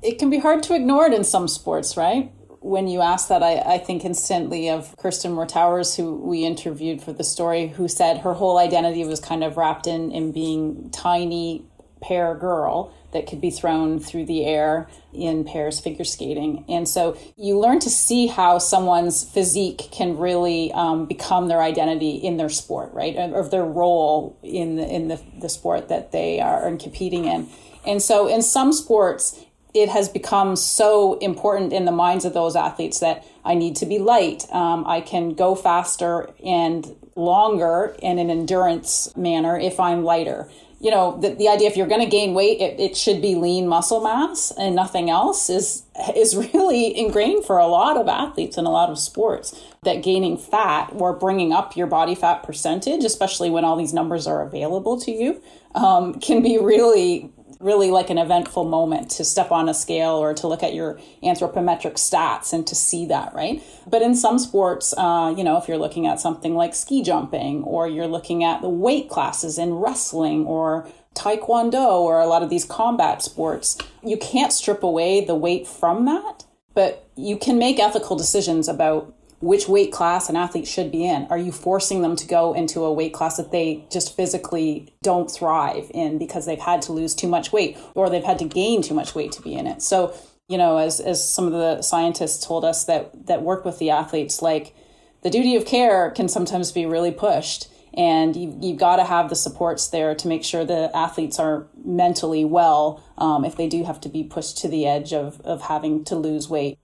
It 0.02 0.18
can 0.18 0.28
be 0.28 0.40
hard 0.40 0.62
to 0.64 0.75
ignore 0.75 1.06
it 1.06 1.14
in 1.14 1.25
some 1.25 1.48
sports, 1.48 1.96
right? 1.96 2.30
When 2.60 2.87
you 2.87 3.00
ask 3.00 3.28
that, 3.28 3.42
I, 3.42 3.60
I 3.60 3.78
think 3.78 4.04
instantly 4.04 4.68
of 4.68 4.94
Kirsten 4.98 5.32
Moore-Towers, 5.32 5.96
who 5.96 6.16
we 6.16 6.44
interviewed 6.44 7.00
for 7.00 7.14
the 7.14 7.25
story, 7.25 7.68
who 7.68 7.88
said 7.88 8.18
her 8.18 8.34
whole 8.34 8.58
identity 8.58 9.06
was 9.06 9.20
kind 9.20 9.42
of 9.42 9.56
wrapped 9.56 9.87
in, 9.87 10.10
in 10.10 10.32
being 10.32 10.90
tiny 10.90 11.64
pair 12.02 12.34
girl 12.34 12.92
that 13.12 13.26
could 13.26 13.40
be 13.40 13.50
thrown 13.50 13.98
through 13.98 14.26
the 14.26 14.44
air 14.44 14.88
in 15.12 15.44
pairs 15.44 15.80
figure 15.80 16.04
skating. 16.04 16.64
And 16.68 16.88
so 16.88 17.16
you 17.36 17.58
learn 17.58 17.78
to 17.80 17.90
see 17.90 18.26
how 18.26 18.58
someone's 18.58 19.24
physique 19.24 19.88
can 19.90 20.18
really 20.18 20.72
um, 20.72 21.06
become 21.06 21.48
their 21.48 21.62
identity 21.62 22.16
in 22.16 22.36
their 22.36 22.50
sport, 22.50 22.92
right? 22.92 23.16
Or 23.16 23.48
their 23.48 23.64
role 23.64 24.38
in 24.42 24.76
the, 24.76 24.86
in 24.86 25.08
the, 25.08 25.20
the 25.40 25.48
sport 25.48 25.88
that 25.88 26.12
they 26.12 26.40
are 26.40 26.68
competing 26.76 27.24
in. 27.24 27.48
And 27.86 28.02
so 28.02 28.28
in 28.28 28.42
some 28.42 28.72
sports, 28.72 29.42
it 29.74 29.88
has 29.88 30.08
become 30.08 30.56
so 30.56 31.18
important 31.18 31.72
in 31.72 31.84
the 31.84 31.92
minds 31.92 32.24
of 32.24 32.34
those 32.34 32.56
athletes 32.56 33.00
that 33.00 33.24
I 33.44 33.54
need 33.54 33.76
to 33.76 33.86
be 33.86 33.98
light. 33.98 34.50
Um, 34.52 34.86
I 34.86 35.00
can 35.00 35.34
go 35.34 35.54
faster 35.54 36.30
and 36.44 36.96
longer 37.16 37.96
in 38.00 38.18
an 38.18 38.30
endurance 38.30 39.14
manner 39.16 39.58
if 39.58 39.80
I'm 39.80 40.04
lighter 40.04 40.48
you 40.80 40.90
know 40.90 41.18
the, 41.20 41.30
the 41.30 41.49
idea 41.49 41.68
if 41.68 41.76
you're 41.76 41.87
going 41.87 42.00
to 42.00 42.11
gain 42.11 42.35
weight 42.35 42.61
it, 42.61 42.78
it 42.78 42.97
should 42.97 43.20
be 43.20 43.35
lean 43.35 43.66
muscle 43.66 44.02
mass 44.02 44.52
and 44.58 44.75
nothing 44.75 45.11
else 45.11 45.50
is 45.50 45.85
is 46.14 46.37
really 46.54 46.97
ingrained 46.97 47.44
for 47.44 47.58
a 47.58 47.66
lot 47.66 47.97
of 47.97 48.08
athletes 48.08 48.56
in 48.56 48.64
a 48.64 48.70
lot 48.70 48.90
of 48.90 48.99
sports 48.99 49.61
that 49.82 50.02
gaining 50.02 50.37
fat 50.37 50.90
or 50.94 51.12
bringing 51.12 51.52
up 51.52 51.76
your 51.76 51.87
body 51.87 52.14
fat 52.14 52.42
percentage 52.42 53.04
especially 53.04 53.50
when 53.50 53.64
all 53.64 53.76
these 53.76 53.92
numbers 53.92 54.26
are 54.26 54.42
available 54.42 55.00
to 55.00 55.11
you 55.11 55.42
um, 55.75 56.14
can 56.20 56.42
be 56.42 56.58
really 56.58 57.30
really 57.60 57.90
like 57.90 58.08
an 58.10 58.18
eventful 58.18 58.64
moment 58.64 59.10
to 59.10 59.24
step 59.24 59.50
on 59.50 59.68
a 59.68 59.74
scale 59.74 60.12
or 60.12 60.32
to 60.32 60.46
look 60.46 60.62
at 60.62 60.74
your 60.74 60.98
anthropometric 61.22 61.94
stats 61.94 62.52
and 62.52 62.66
to 62.66 62.74
see 62.74 63.06
that, 63.06 63.34
right? 63.34 63.62
But 63.86 64.02
in 64.02 64.14
some 64.14 64.38
sports, 64.38 64.94
uh, 64.96 65.34
you 65.36 65.42
know, 65.42 65.56
if 65.56 65.66
you're 65.66 65.78
looking 65.78 66.06
at 66.06 66.20
something 66.20 66.54
like 66.54 66.74
ski 66.74 67.02
jumping 67.02 67.64
or 67.64 67.88
you're 67.88 68.06
looking 68.06 68.44
at 68.44 68.62
the 68.62 68.68
weight 68.68 69.08
classes 69.08 69.58
in 69.58 69.74
wrestling 69.74 70.46
or 70.46 70.86
taekwondo 71.14 71.98
or 71.98 72.20
a 72.20 72.26
lot 72.26 72.42
of 72.42 72.50
these 72.50 72.64
combat 72.64 73.22
sports, 73.22 73.76
you 74.04 74.16
can't 74.16 74.52
strip 74.52 74.82
away 74.82 75.24
the 75.24 75.34
weight 75.34 75.66
from 75.66 76.04
that, 76.04 76.44
but 76.74 77.08
you 77.16 77.36
can 77.36 77.58
make 77.58 77.80
ethical 77.80 78.16
decisions 78.16 78.68
about 78.68 79.12
which 79.40 79.68
weight 79.68 79.92
class 79.92 80.28
an 80.28 80.37
athlete 80.37 80.66
should 80.66 80.90
be 80.90 81.07
in. 81.07 81.26
Are 81.30 81.38
you 81.38 81.52
forcing 81.52 82.02
them 82.02 82.16
to 82.16 82.26
go 82.26 82.54
into 82.54 82.85
a 82.85 82.92
weight 82.92 83.12
class 83.12 83.37
that 83.37 83.52
they 83.52 83.85
just 83.90 84.16
physically 84.16 84.92
don't 85.02 85.30
thrive 85.30 85.90
in 85.95 86.18
because 86.18 86.45
they've 86.45 86.59
had 86.59 86.83
to 86.83 86.92
lose 86.92 87.14
too 87.14 87.28
much 87.28 87.52
weight 87.52 87.78
or 87.95 88.11
they've 88.11 88.25
had 88.25 88.40
to 88.40 88.45
gain 88.45 88.83
too 88.83 88.95
much 88.95 89.14
weight 89.14 89.33
to 89.33 89.42
be 89.42 89.54
in 89.54 89.66
it? 89.66 89.80
So, 89.80 90.12
you 90.49 90.59
know, 90.59 90.78
as, 90.78 90.99
as 90.99 91.26
some 91.26 91.47
of 91.47 91.52
the 91.52 91.83
scientists 91.83 92.45
told 92.45 92.64
us 92.64 92.85
that, 92.87 93.26
that 93.26 93.42
work 93.42 93.64
with 93.64 93.78
the 93.78 93.90
athletes, 93.90 94.42
like 94.42 94.75
the 95.23 95.30
duty 95.30 95.54
of 95.54 95.66
care 95.66 96.11
can 96.11 96.28
sometimes 96.28 96.73
be 96.73 96.87
really 96.87 97.12
pushed. 97.12 97.68
And 97.95 98.35
you, 98.37 98.57
you've 98.61 98.78
got 98.78 98.97
to 98.97 99.04
have 99.04 99.28
the 99.28 99.37
supports 99.37 99.88
there 99.88 100.14
to 100.14 100.28
make 100.28 100.45
sure 100.45 100.64
the 100.64 100.95
athletes 100.97 101.38
are 101.38 101.66
mentally 101.85 102.45
well 102.45 103.02
um, 103.16 103.45
if 103.45 103.57
they 103.57 103.68
do 103.68 103.85
have 103.85 104.00
to 104.02 104.09
be 104.09 104.25
pushed 104.25 104.59
to 104.59 104.68
the 104.68 104.87
edge 104.87 105.12
of, 105.12 105.40
of 105.42 105.62
having 105.62 106.04
to 106.04 106.16
lose 106.16 106.49
weight. 106.49 106.78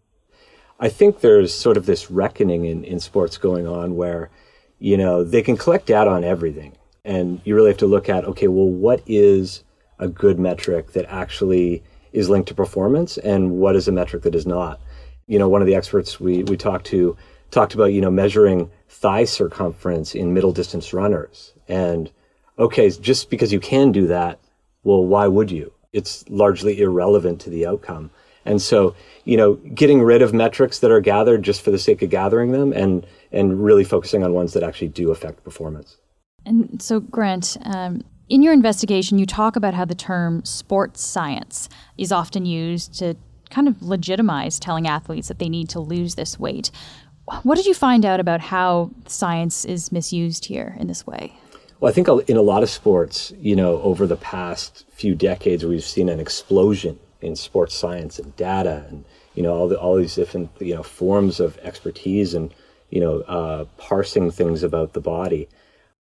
I 0.80 0.88
think 0.88 1.20
there's 1.20 1.54
sort 1.54 1.76
of 1.76 1.86
this 1.86 2.10
reckoning 2.10 2.64
in, 2.64 2.84
in 2.84 2.98
sports 2.98 3.36
going 3.38 3.66
on 3.66 3.96
where, 3.96 4.30
you 4.78 4.96
know, 4.96 5.22
they 5.22 5.42
can 5.42 5.56
collect 5.56 5.86
data 5.86 6.10
on 6.10 6.24
everything. 6.24 6.76
And 7.04 7.40
you 7.44 7.54
really 7.54 7.70
have 7.70 7.78
to 7.78 7.86
look 7.86 8.08
at, 8.08 8.24
okay, 8.24 8.48
well, 8.48 8.68
what 8.68 9.02
is 9.06 9.62
a 9.98 10.08
good 10.08 10.38
metric 10.38 10.92
that 10.92 11.06
actually 11.08 11.82
is 12.12 12.28
linked 12.28 12.48
to 12.48 12.54
performance 12.54 13.18
and 13.18 13.52
what 13.52 13.76
is 13.76 13.88
a 13.88 13.92
metric 13.92 14.22
that 14.22 14.34
is 14.34 14.46
not? 14.46 14.80
You 15.26 15.38
know, 15.38 15.48
one 15.48 15.60
of 15.62 15.66
the 15.66 15.74
experts 15.74 16.18
we, 16.18 16.42
we 16.44 16.56
talked 16.56 16.86
to 16.86 17.16
talked 17.50 17.74
about, 17.74 17.92
you 17.92 18.00
know, 18.00 18.10
measuring 18.10 18.70
thigh 18.88 19.24
circumference 19.24 20.14
in 20.14 20.34
middle 20.34 20.52
distance 20.52 20.92
runners. 20.92 21.52
And 21.68 22.10
okay, 22.58 22.90
just 22.90 23.30
because 23.30 23.52
you 23.52 23.60
can 23.60 23.92
do 23.92 24.06
that, 24.08 24.40
well, 24.82 25.04
why 25.04 25.28
would 25.28 25.50
you? 25.50 25.72
It's 25.92 26.28
largely 26.28 26.80
irrelevant 26.80 27.40
to 27.42 27.50
the 27.50 27.66
outcome. 27.66 28.10
And 28.44 28.60
so, 28.60 28.94
you 29.24 29.36
know, 29.36 29.54
getting 29.74 30.02
rid 30.02 30.22
of 30.22 30.34
metrics 30.34 30.80
that 30.80 30.90
are 30.90 31.00
gathered 31.00 31.42
just 31.42 31.62
for 31.62 31.70
the 31.70 31.78
sake 31.78 32.02
of 32.02 32.10
gathering 32.10 32.52
them 32.52 32.72
and, 32.72 33.06
and 33.32 33.64
really 33.64 33.84
focusing 33.84 34.22
on 34.22 34.32
ones 34.32 34.52
that 34.52 34.62
actually 34.62 34.88
do 34.88 35.10
affect 35.10 35.42
performance. 35.44 35.96
And 36.46 36.82
so, 36.82 37.00
Grant, 37.00 37.56
um, 37.62 38.04
in 38.28 38.42
your 38.42 38.52
investigation, 38.52 39.18
you 39.18 39.26
talk 39.26 39.56
about 39.56 39.74
how 39.74 39.84
the 39.84 39.94
term 39.94 40.44
sports 40.44 41.02
science 41.02 41.68
is 41.96 42.12
often 42.12 42.46
used 42.46 42.98
to 42.98 43.14
kind 43.50 43.68
of 43.68 43.82
legitimize 43.82 44.58
telling 44.58 44.86
athletes 44.86 45.28
that 45.28 45.38
they 45.38 45.48
need 45.48 45.68
to 45.70 45.80
lose 45.80 46.14
this 46.14 46.38
weight. 46.38 46.70
What 47.42 47.54
did 47.56 47.66
you 47.66 47.74
find 47.74 48.04
out 48.04 48.20
about 48.20 48.40
how 48.40 48.90
science 49.06 49.64
is 49.64 49.90
misused 49.90 50.46
here 50.46 50.76
in 50.78 50.88
this 50.88 51.06
way? 51.06 51.32
Well, 51.80 51.90
I 51.90 51.94
think 51.94 52.08
in 52.28 52.36
a 52.36 52.42
lot 52.42 52.62
of 52.62 52.70
sports, 52.70 53.32
you 53.38 53.56
know, 53.56 53.80
over 53.82 54.06
the 54.06 54.16
past 54.16 54.84
few 54.90 55.14
decades, 55.14 55.64
we've 55.64 55.84
seen 55.84 56.08
an 56.08 56.20
explosion 56.20 56.98
in 57.24 57.36
sports 57.36 57.74
science 57.74 58.18
and 58.18 58.36
data 58.36 58.84
and 58.88 59.04
you 59.34 59.42
know 59.42 59.54
all 59.54 59.68
the 59.68 59.78
all 59.78 59.96
these 59.96 60.14
different 60.14 60.50
you 60.60 60.74
know 60.74 60.82
forms 60.82 61.40
of 61.40 61.58
expertise 61.58 62.34
and 62.34 62.52
you 62.90 63.00
know 63.00 63.20
uh, 63.22 63.64
parsing 63.78 64.30
things 64.30 64.62
about 64.62 64.92
the 64.92 65.00
body. 65.00 65.48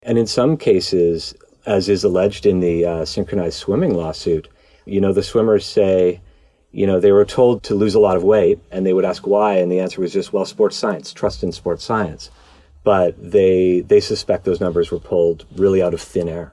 And 0.02 0.18
in 0.18 0.26
some 0.26 0.56
cases 0.56 1.34
as 1.66 1.88
is 1.88 2.04
alleged 2.04 2.44
in 2.44 2.60
the 2.60 2.84
uh, 2.84 3.04
synchronized 3.04 3.56
swimming 3.58 3.94
lawsuit 3.94 4.48
you 4.84 5.00
know 5.00 5.12
the 5.12 5.22
swimmers 5.22 5.64
say 5.64 6.20
you 6.72 6.86
know 6.86 7.00
they 7.00 7.12
were 7.12 7.24
told 7.24 7.62
to 7.62 7.74
lose 7.74 7.94
a 7.94 8.00
lot 8.00 8.16
of 8.16 8.22
weight 8.22 8.58
and 8.70 8.84
they 8.84 8.92
would 8.92 9.04
ask 9.04 9.26
why 9.26 9.54
and 9.54 9.72
the 9.72 9.80
answer 9.80 10.00
was 10.00 10.12
just 10.12 10.32
well 10.32 10.44
sports 10.44 10.76
science 10.76 11.12
trust 11.12 11.42
in 11.42 11.52
sports 11.52 11.84
science. 11.84 12.30
But 12.82 13.14
they 13.18 13.80
they 13.80 14.00
suspect 14.00 14.44
those 14.44 14.60
numbers 14.60 14.90
were 14.90 14.98
pulled 14.98 15.46
really 15.56 15.82
out 15.82 15.94
of 15.94 16.02
thin 16.02 16.28
air 16.28 16.52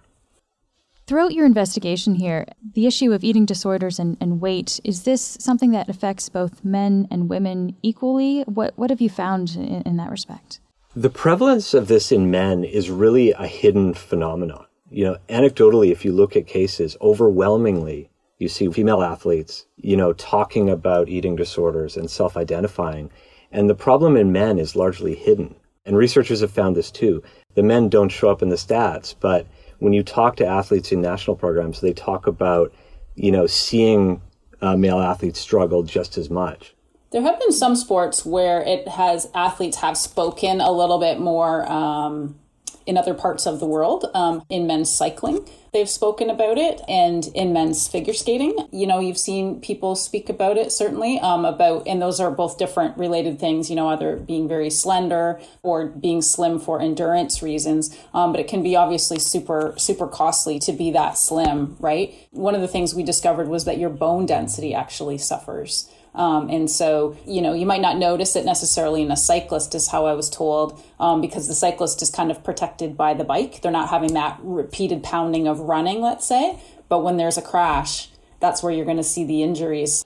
Throughout 1.08 1.34
your 1.34 1.46
investigation 1.46 2.16
here, 2.16 2.46
the 2.74 2.88
issue 2.88 3.12
of 3.12 3.24
eating 3.24 3.46
disorders 3.46 4.00
and, 4.00 4.16
and 4.22 4.40
weight, 4.40 4.80
is 4.84 5.04
this 5.04 5.38
something 5.40 5.72
that 5.72 5.90
affects 5.90 6.30
both 6.30 6.64
men 6.64 7.08
and 7.12 7.30
women 7.30 7.76
equally? 7.82 8.42
What, 8.44 8.78
what 8.78 8.90
have 8.90 9.02
you 9.02 9.10
found 9.10 9.56
in, 9.56 9.82
in 9.82 9.98
that 9.98 10.10
respect? 10.10 10.60
The 10.96 11.10
prevalence 11.10 11.74
of 11.74 11.88
this 11.88 12.12
in 12.12 12.32
men 12.32 12.64
is 12.64 12.90
really 12.90 13.32
a 13.32 13.48
hidden 13.48 13.94
phenomenon. 13.94 14.66
You 14.90 15.06
know, 15.06 15.18
anecdotally, 15.30 15.92
if 15.92 16.04
you 16.04 16.12
look 16.12 16.36
at 16.36 16.48
cases, 16.48 16.98
overwhelmingly, 17.02 18.10
you 18.40 18.50
see 18.50 18.70
female 18.72 19.02
athletes, 19.02 19.68
you 19.78 19.96
know, 19.96 20.14
talking 20.14 20.70
about 20.70 21.08
eating 21.08 21.36
disorders 21.36 21.96
and 21.96 22.10
self 22.10 22.36
identifying. 22.36 23.10
And 23.52 23.70
the 23.70 23.76
problem 23.76 24.18
in 24.18 24.32
men 24.32 24.60
is 24.60 24.76
largely 24.76 25.16
hidden. 25.16 25.56
And 25.86 25.98
researchers 25.98 26.42
have 26.42 26.52
found 26.52 26.76
this 26.76 26.92
too. 26.92 27.24
The 27.56 27.64
men 27.64 27.90
don't 27.90 28.10
show 28.10 28.30
up 28.30 28.42
in 28.42 28.50
the 28.50 28.56
stats, 28.56 29.16
but 29.20 29.48
when 29.82 29.94
you 29.94 30.04
talk 30.04 30.36
to 30.36 30.46
athletes 30.46 30.92
in 30.92 31.02
national 31.02 31.36
programs, 31.36 31.82
they 31.82 31.92
talk 31.92 32.28
about, 32.28 32.72
you 33.16 33.32
know, 33.32 33.48
seeing 33.48 34.22
uh, 34.62 34.78
male 34.78 35.00
athletes 35.00 35.40
struggle 35.40 35.82
just 35.82 36.20
as 36.20 36.30
much. 36.30 36.76
There 37.12 37.24
have 37.24 37.40
been 37.40 37.52
some 37.52 37.76
sports 37.76 38.24
where 38.24 38.62
it 38.62 38.88
has 38.88 39.28
athletes 39.34 39.78
have 39.78 39.98
spoken 39.98 40.62
a 40.62 40.72
little 40.72 41.00
bit 41.00 41.20
more 41.20 41.70
um, 41.70 42.38
in 42.86 42.98
other 42.98 43.14
parts 43.14 43.46
of 43.46 43.60
the 43.60 43.66
world. 43.66 44.06
Um, 44.14 44.44
in 44.50 44.68
men's 44.68 44.92
cycling, 44.92 45.48
they've 45.74 45.90
spoken 45.90 46.30
about 46.30 46.58
it, 46.58 46.82
and 46.88 47.28
in 47.34 47.54
men's 47.54 47.88
figure 47.88 48.14
skating, 48.14 48.56
you 48.72 48.88
know, 48.88 49.00
you've 49.00 49.18
seen 49.18 49.60
people 49.62 49.96
speak 49.96 50.30
about 50.30 50.58
it 50.58 50.72
certainly 50.72 51.20
um, 51.20 51.46
about, 51.46 51.88
and 51.88 52.02
those 52.02 52.20
are 52.20 52.32
both 52.32 52.58
different 52.58 52.98
related 52.98 53.40
things. 53.40 53.70
You 53.70 53.76
know, 53.76 53.90
either 53.90 54.16
being 54.16 54.48
very 54.48 54.70
slender 54.70 55.40
or 55.64 55.88
being 55.88 56.22
slim 56.22 56.60
for 56.60 56.82
endurance 56.82 57.42
reasons. 57.42 57.96
Um, 58.14 58.32
but 58.32 58.40
it 58.40 58.48
can 58.48 58.64
be 58.64 58.76
obviously 58.76 59.20
super 59.20 59.74
super 59.78 60.08
costly 60.08 60.60
to 60.60 60.72
be 60.72 60.92
that 60.92 61.18
slim, 61.18 61.76
right? 61.80 62.14
One 62.32 62.56
of 62.56 62.62
the 62.62 62.68
things 62.68 62.94
we 62.94 63.04
discovered 63.04 63.48
was 63.48 63.66
that 63.66 63.78
your 63.78 63.90
bone 63.90 64.26
density 64.26 64.74
actually 64.74 65.18
suffers. 65.18 65.90
Um, 66.14 66.50
and 66.50 66.70
so, 66.70 67.16
you 67.26 67.42
know, 67.42 67.54
you 67.54 67.66
might 67.66 67.82
not 67.82 67.98
notice 67.98 68.36
it 68.36 68.46
necessarily 68.46 69.02
in 69.02 69.12
a 69.12 69.18
cyclist, 69.18 69.74
is 69.74 69.88
how 69.88 70.06
I 70.06 70.14
was 70.14 70.30
told, 70.30 70.82
um, 71.00 71.22
because 71.22 71.48
the 71.48 71.56
cyclist 71.56 72.02
is 72.02 72.10
kind 72.10 72.32
of 72.32 72.44
protected 72.44 72.98
by 72.98 73.14
the 73.14 73.24
bike. 73.24 73.62
They're 73.62 73.72
not 73.72 73.90
having 73.90 74.14
that 74.16 74.40
repeated 74.42 75.04
pounding 75.04 75.48
of 75.48 75.62
running, 75.62 76.02
let's 76.02 76.28
say. 76.28 76.60
But 76.90 77.00
when 77.00 77.18
there's 77.18 77.38
a 77.38 77.42
crash, 77.42 78.10
that's 78.42 78.62
where 78.62 78.74
you're 78.74 78.86
going 78.86 78.98
to 78.98 79.04
see 79.04 79.24
the 79.24 79.42
injuries. 79.44 80.04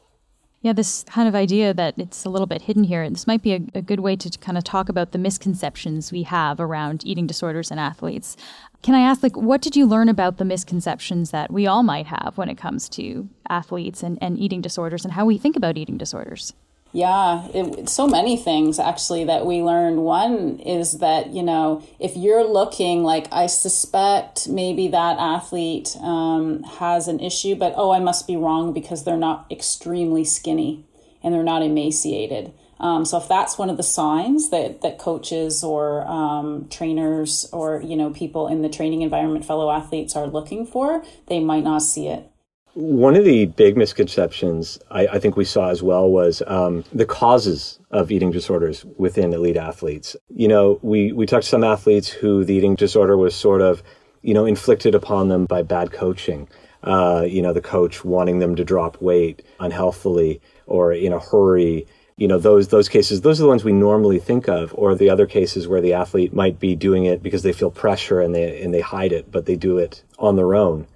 Yeah, 0.66 0.74
this 0.74 1.04
kind 1.04 1.28
of 1.28 1.36
idea 1.36 1.76
that 1.76 1.94
it's 1.96 2.26
a 2.26 2.30
little 2.32 2.48
bit 2.48 2.64
hidden 2.64 2.86
here. 2.86 3.08
This 3.08 3.28
might 3.28 3.44
be 3.44 3.54
a, 3.54 3.60
a, 3.76 3.84
good 3.84 4.00
way 4.00 4.16
to 4.16 4.36
kind 4.40 4.58
of 4.58 4.64
talk 4.64 4.90
about 4.90 5.12
the 5.12 5.20
misconceptions 5.20 6.12
we 6.12 6.24
have 6.24 6.60
around 6.60 7.06
eating 7.06 7.28
disorders 7.28 7.70
in 7.70 7.78
athletes. 7.78 8.36
Can 8.82 8.96
I 8.96 9.02
ask, 9.02 9.22
like, 9.22 9.38
what 9.38 9.62
did 9.62 9.76
you 9.76 9.86
learn 9.86 10.10
about 10.10 10.38
the 10.38 10.44
misconceptions 10.44 11.30
that 11.30 11.54
we 11.54 11.68
all 11.68 11.84
might 11.84 12.08
have 12.08 12.34
when 12.40 12.50
it 12.50 12.58
comes 12.58 12.90
to 12.90 13.30
athletes 13.48 14.02
and, 14.02 14.18
and 14.24 14.40
eating 14.40 14.60
disorders 14.60 15.06
and 15.06 15.14
how 15.14 15.24
we 15.24 15.38
think 15.38 15.56
about 15.56 15.78
eating 15.78 16.00
disorders? 16.00 16.56
Yeah, 16.96 17.46
it, 17.54 17.90
so 17.90 18.08
many 18.08 18.38
things 18.38 18.80
actually 18.80 19.26
that 19.26 19.46
we 19.46 19.62
learned. 19.62 19.98
One 19.98 20.60
is 20.60 21.00
that, 21.00 21.32
you 21.32 21.44
know, 21.44 21.84
if 22.00 22.16
you're 22.16 22.48
looking 22.48 23.04
like, 23.04 23.28
I 23.34 23.48
suspect 23.48 24.48
maybe 24.48 24.88
that 24.88 25.18
athlete 25.20 25.98
um, 26.00 26.64
has 26.64 27.10
an 27.10 27.20
issue, 27.20 27.56
but 27.56 27.74
oh, 27.76 27.92
I 27.92 28.00
must 28.00 28.28
be 28.28 28.38
wrong 28.38 28.72
because 28.72 29.04
they're 29.04 29.18
not 29.18 29.46
extremely 29.52 30.24
skinny 30.24 30.86
and 31.22 31.34
they're 31.34 31.44
not 31.44 31.64
emaciated. 31.64 32.54
Um, 32.80 33.04
so 33.04 33.18
if 33.18 33.28
that's 33.28 33.58
one 33.58 33.70
of 33.70 33.76
the 33.76 33.84
signs 33.84 34.50
that, 34.52 34.80
that 34.80 34.98
coaches 34.98 35.66
or 35.66 36.08
um, 36.08 36.70
trainers 36.70 37.46
or, 37.52 37.82
you 37.82 37.98
know, 37.98 38.12
people 38.12 38.48
in 38.48 38.62
the 38.62 38.70
training 38.70 39.02
environment, 39.02 39.44
fellow 39.44 39.70
athletes 39.70 40.16
are 40.16 40.28
looking 40.28 40.66
for, 40.66 41.04
they 41.28 41.42
might 41.42 41.66
not 41.66 41.82
see 41.82 42.08
it. 42.08 42.32
One 42.76 43.16
of 43.16 43.24
the 43.24 43.46
big 43.46 43.78
misconceptions 43.78 44.80
I, 44.92 45.08
I 45.08 45.20
think 45.20 45.38
we 45.38 45.46
saw 45.46 45.70
as 45.70 45.82
well 45.82 46.10
was 46.10 46.44
um, 46.46 46.84
the 46.92 47.06
causes 47.06 47.80
of 47.90 48.12
eating 48.12 48.32
disorders 48.32 48.84
within 48.98 49.34
elite 49.34 49.56
athletes. 49.56 50.18
You 50.28 50.50
know, 50.50 50.78
we, 50.82 51.14
we 51.14 51.26
talked 51.26 51.44
to 51.44 51.50
some 51.50 51.64
athletes 51.64 52.10
who 52.10 52.44
the 52.44 52.54
eating 52.54 52.76
disorder 52.76 53.16
was 53.16 53.34
sort 53.34 53.62
of, 53.62 53.82
you 54.24 54.34
know, 54.34 54.46
inflicted 54.46 54.94
upon 54.94 55.30
them 55.30 55.46
by 55.46 55.62
bad 55.62 55.94
coaching. 55.94 56.50
Uh, 56.84 57.26
you 57.26 57.42
know, 57.42 57.54
the 57.54 57.62
coach 57.62 58.04
wanting 58.04 58.40
them 58.40 58.58
to 58.58 58.66
drop 58.66 59.02
weight 59.02 59.42
unhealthily 59.62 60.42
or 60.68 60.92
in 60.92 61.14
a 61.14 61.20
hurry. 61.20 61.88
You 62.18 62.28
know, 62.28 62.40
those 62.40 62.68
those 62.68 62.90
cases, 62.90 63.22
those 63.22 63.40
are 63.40 63.44
the 63.44 63.50
ones 63.50 63.64
we 63.64 63.72
normally 63.72 64.20
think 64.20 64.50
of, 64.50 64.74
or 64.78 64.96
the 64.96 65.10
other 65.10 65.28
cases 65.28 65.66
where 65.66 65.82
the 65.82 65.94
athlete 65.94 66.34
might 66.34 66.60
be 66.60 66.76
doing 66.76 67.06
it 67.06 67.24
because 67.24 67.44
they 67.44 67.54
feel 67.54 67.72
pressure 67.72 68.20
and 68.20 68.36
they 68.36 68.62
and 68.62 68.74
they 68.74 68.82
hide 68.82 69.14
it, 69.14 69.32
but 69.32 69.46
they 69.46 69.56
do 69.56 69.78
it 69.78 70.04
on 70.20 70.36
their 70.36 70.56
own. 70.56 70.88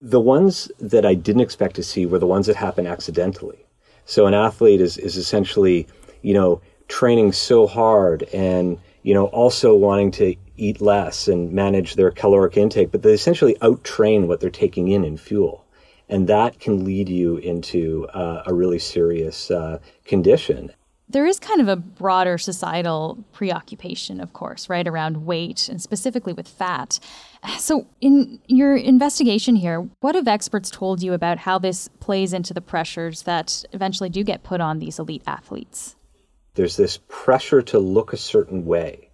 The 0.00 0.20
ones 0.20 0.70
that 0.78 1.04
I 1.04 1.14
didn't 1.14 1.42
expect 1.42 1.74
to 1.76 1.82
see 1.82 2.06
were 2.06 2.20
the 2.20 2.26
ones 2.26 2.46
that 2.46 2.54
happen 2.54 2.86
accidentally. 2.86 3.66
So 4.04 4.26
an 4.26 4.34
athlete 4.34 4.80
is, 4.80 4.96
is 4.96 5.16
essentially, 5.16 5.88
you 6.22 6.32
know, 6.32 6.60
training 6.86 7.32
so 7.32 7.66
hard 7.66 8.22
and, 8.32 8.78
you 9.02 9.12
know, 9.12 9.26
also 9.26 9.74
wanting 9.74 10.12
to 10.12 10.36
eat 10.56 10.80
less 10.80 11.26
and 11.26 11.52
manage 11.52 11.94
their 11.94 12.12
caloric 12.12 12.56
intake, 12.56 12.92
but 12.92 13.02
they 13.02 13.12
essentially 13.12 13.56
outtrain 13.60 14.28
what 14.28 14.38
they're 14.38 14.50
taking 14.50 14.88
in 14.88 15.04
in 15.04 15.16
fuel. 15.16 15.64
And 16.08 16.28
that 16.28 16.60
can 16.60 16.84
lead 16.84 17.08
you 17.08 17.38
into 17.38 18.06
uh, 18.14 18.44
a 18.46 18.54
really 18.54 18.78
serious 18.78 19.50
uh, 19.50 19.80
condition 20.04 20.72
there 21.10 21.26
is 21.26 21.38
kind 21.38 21.60
of 21.60 21.68
a 21.68 21.76
broader 21.76 22.36
societal 22.36 23.24
preoccupation, 23.32 24.20
of 24.20 24.32
course, 24.32 24.68
right, 24.68 24.86
around 24.86 25.24
weight 25.24 25.68
and 25.68 25.80
specifically 25.80 26.32
with 26.32 26.48
fat. 26.48 26.98
So, 27.58 27.86
in 28.00 28.40
your 28.46 28.76
investigation 28.76 29.54
here, 29.54 29.88
what 30.00 30.16
have 30.16 30.26
experts 30.26 30.70
told 30.70 31.02
you 31.02 31.12
about 31.12 31.38
how 31.38 31.58
this 31.58 31.88
plays 32.00 32.32
into 32.32 32.52
the 32.52 32.60
pressures 32.60 33.22
that 33.22 33.64
eventually 33.72 34.08
do 34.08 34.24
get 34.24 34.42
put 34.42 34.60
on 34.60 34.80
these 34.80 34.98
elite 34.98 35.22
athletes? 35.24 35.94
There's 36.54 36.76
this 36.76 36.98
pressure 37.06 37.62
to 37.62 37.78
look 37.78 38.12
a 38.12 38.16
certain 38.16 38.66
way, 38.66 39.10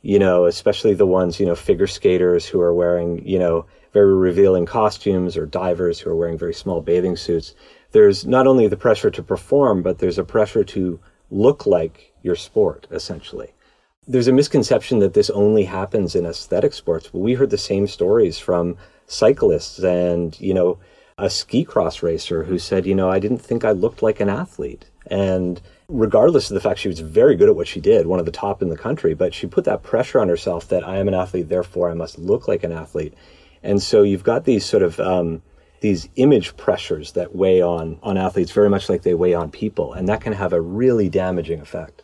you 0.00 0.18
know, 0.18 0.46
especially 0.46 0.94
the 0.94 1.06
ones, 1.06 1.38
you 1.38 1.44
know, 1.44 1.54
figure 1.54 1.86
skaters 1.86 2.46
who 2.46 2.62
are 2.62 2.72
wearing, 2.72 3.26
you 3.26 3.38
know, 3.38 3.66
very 3.92 4.14
revealing 4.14 4.64
costumes 4.64 5.36
or 5.36 5.44
divers 5.44 6.00
who 6.00 6.08
are 6.08 6.16
wearing 6.16 6.38
very 6.38 6.54
small 6.54 6.80
bathing 6.80 7.16
suits. 7.16 7.54
There's 7.92 8.26
not 8.26 8.46
only 8.46 8.68
the 8.68 8.76
pressure 8.76 9.10
to 9.10 9.22
perform, 9.22 9.82
but 9.82 9.98
there's 9.98 10.18
a 10.18 10.24
pressure 10.24 10.64
to 10.64 10.98
look 11.30 11.66
like 11.66 12.12
your 12.22 12.36
sport, 12.36 12.86
essentially. 12.90 13.52
There's 14.06 14.28
a 14.28 14.32
misconception 14.32 15.00
that 15.00 15.14
this 15.14 15.30
only 15.30 15.64
happens 15.64 16.14
in 16.14 16.26
aesthetic 16.26 16.72
sports, 16.72 17.08
but 17.12 17.18
we 17.18 17.34
heard 17.34 17.50
the 17.50 17.58
same 17.58 17.86
stories 17.86 18.38
from 18.38 18.76
cyclists 19.06 19.78
and, 19.80 20.38
you 20.40 20.54
know, 20.54 20.78
a 21.18 21.30
ski 21.30 21.64
cross 21.64 22.02
racer 22.02 22.44
who 22.44 22.58
said, 22.58 22.86
you 22.86 22.94
know, 22.94 23.10
I 23.10 23.18
didn't 23.18 23.38
think 23.38 23.64
I 23.64 23.70
looked 23.70 24.02
like 24.02 24.20
an 24.20 24.28
athlete. 24.28 24.84
And 25.10 25.60
regardless 25.88 26.50
of 26.50 26.54
the 26.54 26.60
fact 26.60 26.80
she 26.80 26.88
was 26.88 27.00
very 27.00 27.36
good 27.36 27.48
at 27.48 27.56
what 27.56 27.68
she 27.68 27.80
did, 27.80 28.06
one 28.06 28.20
of 28.20 28.26
the 28.26 28.32
top 28.32 28.60
in 28.60 28.68
the 28.68 28.76
country, 28.76 29.14
but 29.14 29.32
she 29.32 29.46
put 29.46 29.64
that 29.64 29.82
pressure 29.82 30.20
on 30.20 30.28
herself 30.28 30.68
that 30.68 30.86
I 30.86 30.98
am 30.98 31.08
an 31.08 31.14
athlete, 31.14 31.48
therefore 31.48 31.90
I 31.90 31.94
must 31.94 32.18
look 32.18 32.48
like 32.48 32.64
an 32.64 32.72
athlete. 32.72 33.14
And 33.62 33.82
so 33.82 34.02
you've 34.02 34.24
got 34.24 34.44
these 34.44 34.64
sort 34.64 34.82
of 34.82 35.00
um, 35.00 35.42
these 35.80 36.08
image 36.16 36.56
pressures 36.56 37.12
that 37.12 37.34
weigh 37.34 37.62
on 37.62 37.98
on 38.02 38.16
athletes 38.16 38.52
very 38.52 38.70
much 38.70 38.88
like 38.88 39.02
they 39.02 39.14
weigh 39.14 39.34
on 39.34 39.50
people 39.50 39.92
and 39.92 40.08
that 40.08 40.20
can 40.20 40.32
have 40.32 40.52
a 40.52 40.60
really 40.60 41.08
damaging 41.08 41.60
effect 41.60 42.02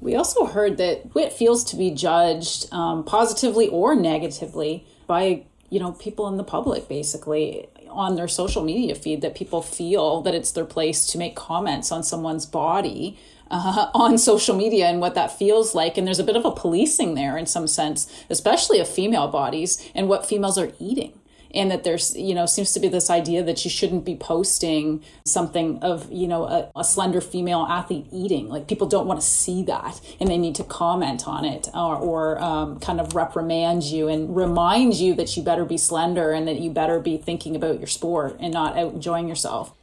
we 0.00 0.14
also 0.14 0.44
heard 0.44 0.76
that 0.76 1.14
wit 1.14 1.32
feels 1.32 1.64
to 1.64 1.76
be 1.76 1.90
judged 1.90 2.72
um, 2.72 3.04
positively 3.04 3.68
or 3.68 3.94
negatively 3.94 4.86
by 5.06 5.44
you 5.70 5.80
know 5.80 5.92
people 5.92 6.28
in 6.28 6.36
the 6.36 6.44
public 6.44 6.88
basically 6.88 7.66
on 7.88 8.16
their 8.16 8.28
social 8.28 8.62
media 8.62 8.94
feed 8.94 9.22
that 9.22 9.34
people 9.34 9.62
feel 9.62 10.20
that 10.22 10.34
it's 10.34 10.52
their 10.52 10.64
place 10.64 11.06
to 11.06 11.18
make 11.18 11.36
comments 11.36 11.92
on 11.92 12.02
someone's 12.02 12.44
body 12.44 13.18
uh, 13.50 13.90
on 13.94 14.18
social 14.18 14.56
media 14.56 14.86
and 14.86 15.00
what 15.00 15.14
that 15.14 15.36
feels 15.38 15.74
like. 15.74 15.96
And 15.96 16.06
there's 16.06 16.18
a 16.18 16.24
bit 16.24 16.36
of 16.36 16.44
a 16.44 16.50
policing 16.50 17.14
there 17.14 17.38
in 17.38 17.46
some 17.46 17.66
sense, 17.66 18.10
especially 18.28 18.80
of 18.80 18.88
female 18.88 19.28
bodies 19.28 19.90
and 19.94 20.08
what 20.08 20.26
females 20.26 20.58
are 20.58 20.72
eating 20.78 21.18
and 21.54 21.70
that 21.70 21.84
there's 21.84 22.16
you 22.16 22.34
know 22.34 22.46
seems 22.46 22.72
to 22.72 22.80
be 22.80 22.88
this 22.88 23.10
idea 23.10 23.42
that 23.42 23.64
you 23.64 23.70
shouldn't 23.70 24.04
be 24.04 24.16
posting 24.16 25.02
something 25.26 25.78
of 25.82 26.10
you 26.10 26.28
know 26.28 26.44
a, 26.44 26.70
a 26.76 26.84
slender 26.84 27.20
female 27.20 27.66
athlete 27.68 28.06
eating. 28.12 28.48
Like 28.48 28.68
people 28.68 28.86
don't 28.86 29.06
want 29.06 29.20
to 29.20 29.26
see 29.26 29.62
that 29.64 30.00
and 30.20 30.28
they 30.28 30.38
need 30.38 30.54
to 30.56 30.64
comment 30.64 31.26
on 31.26 31.44
it 31.44 31.68
or, 31.74 31.96
or 31.96 32.42
um, 32.42 32.78
kind 32.80 33.00
of 33.00 33.14
reprimand 33.14 33.84
you 33.84 34.08
and 34.08 34.34
remind 34.34 34.94
you 34.94 35.14
that 35.14 35.36
you 35.36 35.42
better 35.42 35.64
be 35.64 35.76
slender 35.76 36.32
and 36.32 36.46
that 36.48 36.60
you 36.60 36.70
better 36.70 37.00
be 37.00 37.16
thinking 37.16 37.56
about 37.56 37.78
your 37.78 37.86
sport 37.86 38.36
and 38.40 38.52
not 38.52 38.76
out 38.76 38.94
enjoying 38.94 39.28
yourself. 39.28 39.74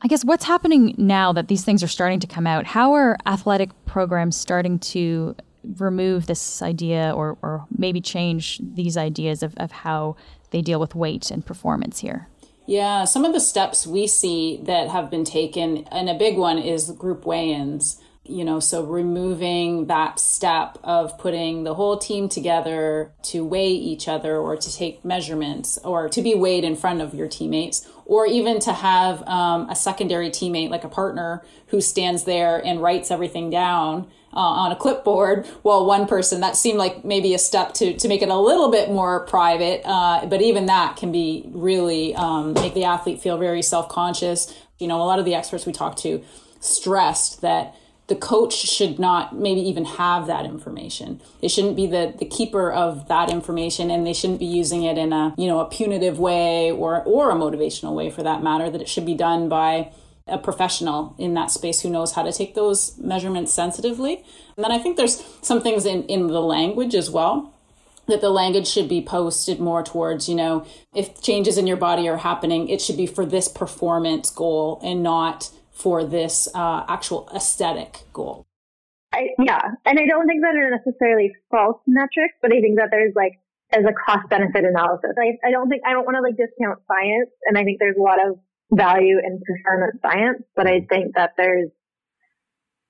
I 0.00 0.08
guess 0.08 0.24
what's 0.24 0.44
happening 0.44 0.94
now 0.96 1.32
that 1.32 1.48
these 1.48 1.64
things 1.64 1.82
are 1.82 1.88
starting 1.88 2.20
to 2.20 2.26
come 2.26 2.46
out, 2.46 2.66
how 2.66 2.92
are 2.92 3.16
athletic 3.26 3.70
programs 3.84 4.36
starting 4.36 4.78
to 4.78 5.34
remove 5.78 6.26
this 6.26 6.62
idea 6.62 7.12
or, 7.14 7.36
or 7.42 7.66
maybe 7.76 8.00
change 8.00 8.60
these 8.62 8.96
ideas 8.96 9.42
of, 9.42 9.54
of 9.56 9.72
how 9.72 10.16
they 10.52 10.62
deal 10.62 10.78
with 10.78 10.94
weight 10.94 11.30
and 11.30 11.44
performance 11.44 11.98
here? 11.98 12.28
Yeah, 12.66 13.04
some 13.04 13.24
of 13.24 13.32
the 13.32 13.40
steps 13.40 13.86
we 13.86 14.06
see 14.06 14.60
that 14.62 14.88
have 14.88 15.10
been 15.10 15.24
taken, 15.24 15.78
and 15.90 16.08
a 16.08 16.14
big 16.14 16.38
one 16.38 16.58
is 16.58 16.90
group 16.92 17.26
weigh 17.26 17.50
ins. 17.50 18.00
You 18.24 18.44
know, 18.44 18.60
so 18.60 18.84
removing 18.84 19.86
that 19.86 20.20
step 20.20 20.78
of 20.84 21.18
putting 21.18 21.64
the 21.64 21.74
whole 21.74 21.98
team 21.98 22.28
together 22.28 23.10
to 23.24 23.44
weigh 23.44 23.72
each 23.72 24.06
other 24.06 24.36
or 24.36 24.56
to 24.56 24.72
take 24.72 25.04
measurements 25.04 25.76
or 25.82 26.08
to 26.10 26.22
be 26.22 26.32
weighed 26.32 26.62
in 26.62 26.76
front 26.76 27.00
of 27.00 27.14
your 27.14 27.26
teammates, 27.26 27.84
or 28.06 28.24
even 28.24 28.60
to 28.60 28.72
have 28.72 29.26
um, 29.26 29.68
a 29.68 29.74
secondary 29.74 30.30
teammate, 30.30 30.70
like 30.70 30.84
a 30.84 30.88
partner, 30.88 31.42
who 31.66 31.80
stands 31.80 32.22
there 32.22 32.64
and 32.64 32.80
writes 32.80 33.10
everything 33.10 33.50
down 33.50 34.08
uh, 34.34 34.38
on 34.38 34.72
a 34.72 34.76
clipboard 34.76 35.46
while 35.62 35.84
one 35.86 36.06
person 36.06 36.40
that 36.40 36.56
seemed 36.56 36.78
like 36.78 37.04
maybe 37.04 37.34
a 37.34 37.38
step 37.38 37.74
to, 37.74 37.96
to 37.96 38.08
make 38.08 38.22
it 38.22 38.28
a 38.28 38.36
little 38.36 38.70
bit 38.70 38.90
more 38.90 39.26
private 39.26 39.82
uh, 39.84 40.24
but 40.26 40.40
even 40.42 40.66
that 40.66 40.96
can 40.96 41.12
be 41.12 41.44
really 41.52 42.14
um, 42.14 42.52
make 42.54 42.74
the 42.74 42.84
athlete 42.84 43.20
feel 43.20 43.38
very 43.38 43.62
self-conscious 43.62 44.54
you 44.78 44.86
know 44.86 45.00
a 45.00 45.04
lot 45.04 45.18
of 45.18 45.24
the 45.24 45.34
experts 45.34 45.66
we 45.66 45.72
talked 45.72 45.98
to 45.98 46.22
stressed 46.60 47.40
that 47.40 47.74
the 48.08 48.16
coach 48.16 48.54
should 48.54 48.98
not 48.98 49.34
maybe 49.34 49.60
even 49.60 49.84
have 49.84 50.26
that 50.26 50.44
information. 50.44 51.20
They 51.40 51.48
shouldn't 51.48 51.76
be 51.76 51.86
the, 51.86 52.14
the 52.18 52.26
keeper 52.26 52.70
of 52.70 53.08
that 53.08 53.30
information 53.30 53.90
and 53.90 54.06
they 54.06 54.12
shouldn't 54.12 54.40
be 54.40 54.44
using 54.44 54.82
it 54.82 54.98
in 54.98 55.12
a, 55.12 55.34
you 55.38 55.46
know, 55.46 55.60
a 55.60 55.64
punitive 55.64 56.18
way 56.18 56.70
or 56.70 57.02
or 57.04 57.30
a 57.30 57.34
motivational 57.34 57.94
way 57.94 58.10
for 58.10 58.22
that 58.22 58.42
matter, 58.42 58.68
that 58.70 58.82
it 58.82 58.88
should 58.88 59.06
be 59.06 59.14
done 59.14 59.48
by 59.48 59.92
a 60.26 60.38
professional 60.38 61.14
in 61.18 61.34
that 61.34 61.50
space 61.50 61.80
who 61.80 61.90
knows 61.90 62.12
how 62.12 62.22
to 62.22 62.32
take 62.32 62.54
those 62.54 62.96
measurements 62.98 63.52
sensitively. 63.52 64.24
And 64.56 64.64
then 64.64 64.72
I 64.72 64.78
think 64.78 64.96
there's 64.96 65.22
some 65.42 65.60
things 65.60 65.84
in, 65.86 66.04
in 66.04 66.28
the 66.28 66.40
language 66.40 66.94
as 66.94 67.10
well 67.10 67.52
that 68.06 68.20
the 68.20 68.30
language 68.30 68.66
should 68.66 68.88
be 68.88 69.00
posted 69.00 69.60
more 69.60 69.82
towards, 69.82 70.28
you 70.28 70.34
know, 70.34 70.66
if 70.94 71.22
changes 71.22 71.56
in 71.56 71.66
your 71.66 71.76
body 71.76 72.08
are 72.08 72.18
happening, 72.18 72.68
it 72.68 72.80
should 72.80 72.96
be 72.96 73.06
for 73.06 73.24
this 73.24 73.48
performance 73.48 74.28
goal 74.30 74.80
and 74.82 75.02
not 75.02 75.50
for 75.70 76.04
this 76.04 76.48
uh, 76.54 76.84
actual 76.88 77.28
aesthetic 77.34 78.00
goal. 78.12 78.44
I, 79.12 79.28
yeah. 79.38 79.60
And 79.84 79.98
I 79.98 80.06
don't 80.06 80.26
think 80.26 80.42
that 80.42 80.56
are 80.56 80.70
necessarily 80.70 81.32
false 81.50 81.78
metrics, 81.86 82.34
but 82.40 82.52
I 82.52 82.60
think 82.60 82.76
that 82.78 82.88
there's 82.90 83.14
like, 83.14 83.38
as 83.72 83.84
a 83.84 83.92
cost 83.92 84.28
benefit 84.28 84.64
analysis. 84.64 85.12
I, 85.18 85.38
I 85.46 85.50
don't 85.50 85.68
think, 85.68 85.82
I 85.86 85.92
don't 85.92 86.04
want 86.04 86.16
to 86.16 86.22
like 86.22 86.36
discount 86.36 86.80
science. 86.86 87.30
And 87.46 87.56
I 87.56 87.64
think 87.64 87.78
there's 87.78 87.96
a 87.96 88.02
lot 88.02 88.18
of 88.24 88.38
value 88.72 89.18
in 89.18 89.40
performance 89.46 90.00
science, 90.02 90.42
but 90.56 90.66
I 90.66 90.86
think 90.88 91.14
that 91.14 91.32
there's 91.36 91.70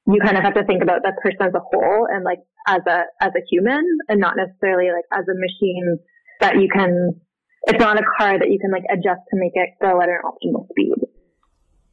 you 0.07 0.21
kind 0.21 0.37
of 0.37 0.43
have 0.43 0.55
to 0.55 0.65
think 0.65 0.83
about 0.83 1.03
that 1.05 1.15
person 1.23 1.43
as 1.43 1.55
a 1.55 1.61
whole 1.61 2.09
and 2.11 2.25
like 2.25 2.41
as 2.67 2.81
a 2.87 3.05
as 3.21 3.33
a 3.37 3.43
human 3.51 3.85
and 4.09 4.21
not 4.21 4.35
necessarily 4.37 4.91
like 4.91 5.05
as 5.13 5.25
a 5.29 5.35
machine 5.35 5.99
that 6.41 6.57
you 6.57 6.69
can 6.69 7.21
it's 7.65 7.79
not 7.79 7.99
a 7.99 8.03
car 8.19 8.39
that 8.39 8.51
you 8.51 8.59
can 8.59 8.73
like 8.73 8.83
adjust 8.91 9.21
to 9.31 9.39
make 9.39 9.53
it 9.55 9.71
go 9.81 10.01
at 10.01 10.09
an 10.09 10.19
optimal 10.25 10.69
speed. 10.71 10.95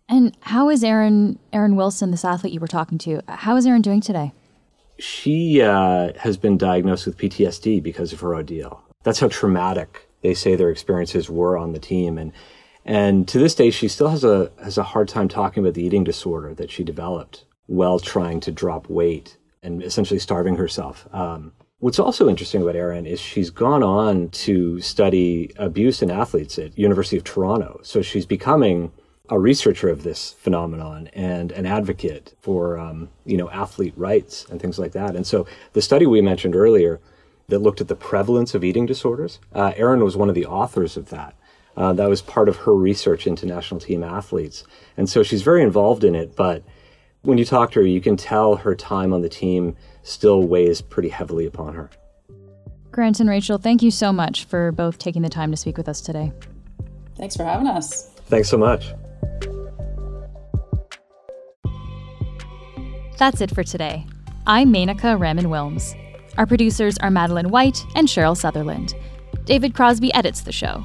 And 0.07 0.35
how 0.41 0.69
is 0.69 0.83
Erin 0.83 1.37
Erin 1.53 1.75
Wilson, 1.75 2.11
this 2.11 2.25
athlete 2.25 2.53
you 2.53 2.59
were 2.59 2.67
talking 2.67 2.97
to, 2.99 3.21
how 3.27 3.55
is 3.55 3.65
Erin 3.65 3.81
doing 3.81 4.01
today? 4.01 4.31
She 4.97 5.61
uh, 5.61 6.13
has 6.17 6.35
been 6.35 6.57
diagnosed 6.57 7.05
with 7.05 7.17
PTSD 7.17 7.81
because 7.81 8.11
of 8.11 8.19
her 8.19 8.33
ordeal. 8.33 8.81
That's 9.03 9.19
how 9.19 9.29
traumatic 9.29 10.09
they 10.21 10.33
say 10.33 10.55
their 10.55 10.71
experiences 10.71 11.29
were 11.29 11.57
on 11.57 11.71
the 11.71 11.79
team, 11.79 12.17
and 12.17 12.33
and 12.85 13.27
to 13.27 13.39
this 13.39 13.55
day, 13.55 13.69
she 13.71 13.87
still 13.87 14.09
has 14.09 14.23
a 14.23 14.51
has 14.63 14.77
a 14.77 14.83
hard 14.83 15.07
time 15.09 15.27
talking 15.27 15.63
about 15.63 15.73
the 15.75 15.83
eating 15.83 16.03
disorder 16.03 16.53
that 16.55 16.71
she 16.71 16.83
developed. 16.83 17.45
while 17.67 17.99
trying 17.99 18.39
to 18.39 18.51
drop 18.51 18.89
weight 18.89 19.37
and 19.61 19.83
essentially 19.83 20.19
starving 20.19 20.55
herself. 20.55 21.07
Um, 21.13 21.51
what's 21.77 21.99
also 21.99 22.27
interesting 22.27 22.63
about 22.63 22.75
Erin 22.75 23.05
is 23.05 23.19
she's 23.19 23.51
gone 23.51 23.83
on 23.83 24.29
to 24.29 24.81
study 24.81 25.51
abuse 25.57 26.01
in 26.01 26.09
athletes 26.09 26.57
at 26.57 26.75
University 26.79 27.15
of 27.15 27.23
Toronto. 27.23 27.79
So 27.83 28.01
she's 28.01 28.25
becoming 28.25 28.91
a 29.29 29.37
researcher 29.37 29.87
of 29.89 30.01
this 30.01 30.33
phenomenon 30.39 31.09
and 31.13 31.51
an 31.51 31.67
advocate 31.67 32.33
for 32.41 32.79
um, 32.79 33.09
you 33.23 33.37
know 33.37 33.49
athlete 33.51 33.93
rights 33.95 34.45
and 34.49 34.59
things 34.59 34.79
like 34.79 34.93
that. 34.93 35.15
And 35.15 35.27
so 35.27 35.45
the 35.73 35.81
study 35.83 36.07
we 36.07 36.21
mentioned 36.21 36.55
earlier 36.55 36.99
that 37.49 37.59
looked 37.59 37.81
at 37.81 37.87
the 37.87 37.95
prevalence 37.95 38.55
of 38.55 38.63
eating 38.63 38.87
disorders, 38.87 39.39
uh, 39.53 39.73
Erin 39.75 40.03
was 40.03 40.17
one 40.17 40.29
of 40.29 40.35
the 40.35 40.47
authors 40.47 40.97
of 40.97 41.09
that. 41.09 41.35
Uh, 41.79 41.93
that 41.93 42.09
was 42.09 42.21
part 42.21 42.49
of 42.49 42.57
her 42.57 42.75
research 42.75 43.25
into 43.25 43.45
national 43.45 43.79
team 43.79 44.03
athletes, 44.03 44.65
and 44.97 45.09
so 45.09 45.23
she's 45.23 45.41
very 45.41 45.63
involved 45.63 46.03
in 46.03 46.13
it. 46.13 46.35
But 46.35 46.61
when 47.21 47.37
you 47.37 47.45
talk 47.45 47.71
to 47.71 47.79
her, 47.79 47.85
you 47.85 48.01
can 48.01 48.17
tell 48.17 48.57
her 48.57 48.75
time 48.75 49.13
on 49.13 49.21
the 49.21 49.29
team 49.29 49.77
still 50.03 50.43
weighs 50.43 50.81
pretty 50.81 51.07
heavily 51.07 51.45
upon 51.45 51.75
her. 51.75 51.89
Grant 52.91 53.21
and 53.21 53.29
Rachel, 53.29 53.57
thank 53.57 53.81
you 53.81 53.91
so 53.91 54.11
much 54.11 54.43
for 54.43 54.73
both 54.73 54.97
taking 54.97 55.21
the 55.21 55.29
time 55.29 55.51
to 55.51 55.57
speak 55.57 55.77
with 55.77 55.87
us 55.87 56.01
today. 56.01 56.33
Thanks 57.15 57.37
for 57.37 57.45
having 57.45 57.67
us. 57.67 58.09
Thanks 58.25 58.49
so 58.49 58.57
much. 58.57 58.93
That's 63.17 63.39
it 63.39 63.51
for 63.55 63.63
today. 63.63 64.05
I'm 64.45 64.73
Menaka 64.73 65.17
Raman 65.17 65.45
Wilms. 65.45 65.95
Our 66.37 66.45
producers 66.45 66.97
are 66.97 67.09
Madeline 67.09 67.51
White 67.51 67.85
and 67.95 68.07
Cheryl 68.09 68.35
Sutherland. 68.35 68.95
David 69.45 69.73
Crosby 69.73 70.13
edits 70.13 70.41
the 70.41 70.51
show. 70.51 70.83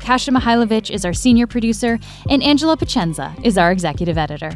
Kasia 0.00 0.32
Mychajlowycz 0.32 0.90
is 0.90 1.04
our 1.04 1.12
senior 1.12 1.46
producer, 1.46 1.98
and 2.28 2.42
Angela 2.42 2.76
Pacienza 2.76 3.34
is 3.44 3.56
our 3.56 3.70
executive 3.70 4.18
editor. 4.18 4.50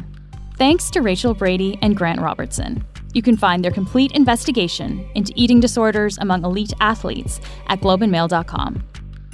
Thanks 0.57 0.89
to 0.91 1.01
Rachel 1.01 1.33
Brady 1.33 1.77
and 1.81 1.95
Grant 1.95 2.21
Robertson. 2.21 2.83
You 3.13 3.21
can 3.21 3.37
find 3.37 3.63
their 3.63 3.71
complete 3.71 4.11
investigation 4.11 5.07
into 5.15 5.31
eating 5.35 5.59
disorders 5.59 6.17
among 6.17 6.43
elite 6.43 6.73
athletes 6.81 7.39
at 7.67 7.79
globeandmail.com. 7.79 8.83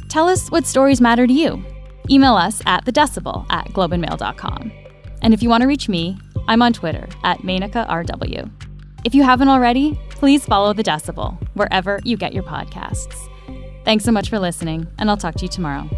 Tell 0.10 0.28
us 0.28 0.50
what 0.50 0.68
stories 0.68 1.02
matter 1.02 1.26
to 1.26 1.34
you. 1.34 1.64
Email 2.10 2.36
us 2.36 2.62
at 2.66 2.86
thedecibel 2.86 3.46
at 3.50 3.68
globeandmail.com. 3.70 4.72
And 5.22 5.34
if 5.34 5.42
you 5.42 5.50
want 5.50 5.62
to 5.62 5.68
reach 5.68 5.88
me, 5.88 6.18
I'm 6.48 6.62
on 6.62 6.74
Twitter 6.74 7.08
at 7.24 7.40
MenakaRW. 7.40 8.52
If 9.06 9.16
you 9.16 9.24
haven't 9.24 9.48
already, 9.48 10.00
please 10.10 10.46
follow 10.46 10.74
The 10.74 10.84
Decibel 10.84 11.38
wherever 11.56 12.00
you 12.04 12.18
get 12.18 12.34
your 12.34 12.44
podcasts. 12.44 13.31
Thanks 13.84 14.06
so 14.06 14.12
much 14.12 14.30
for 14.30 14.40
listening, 14.40 14.88
and 15.00 15.10
I'll 15.10 15.18
talk 15.18 15.36
to 15.36 15.42
you 15.44 15.50
tomorrow. 15.50 15.90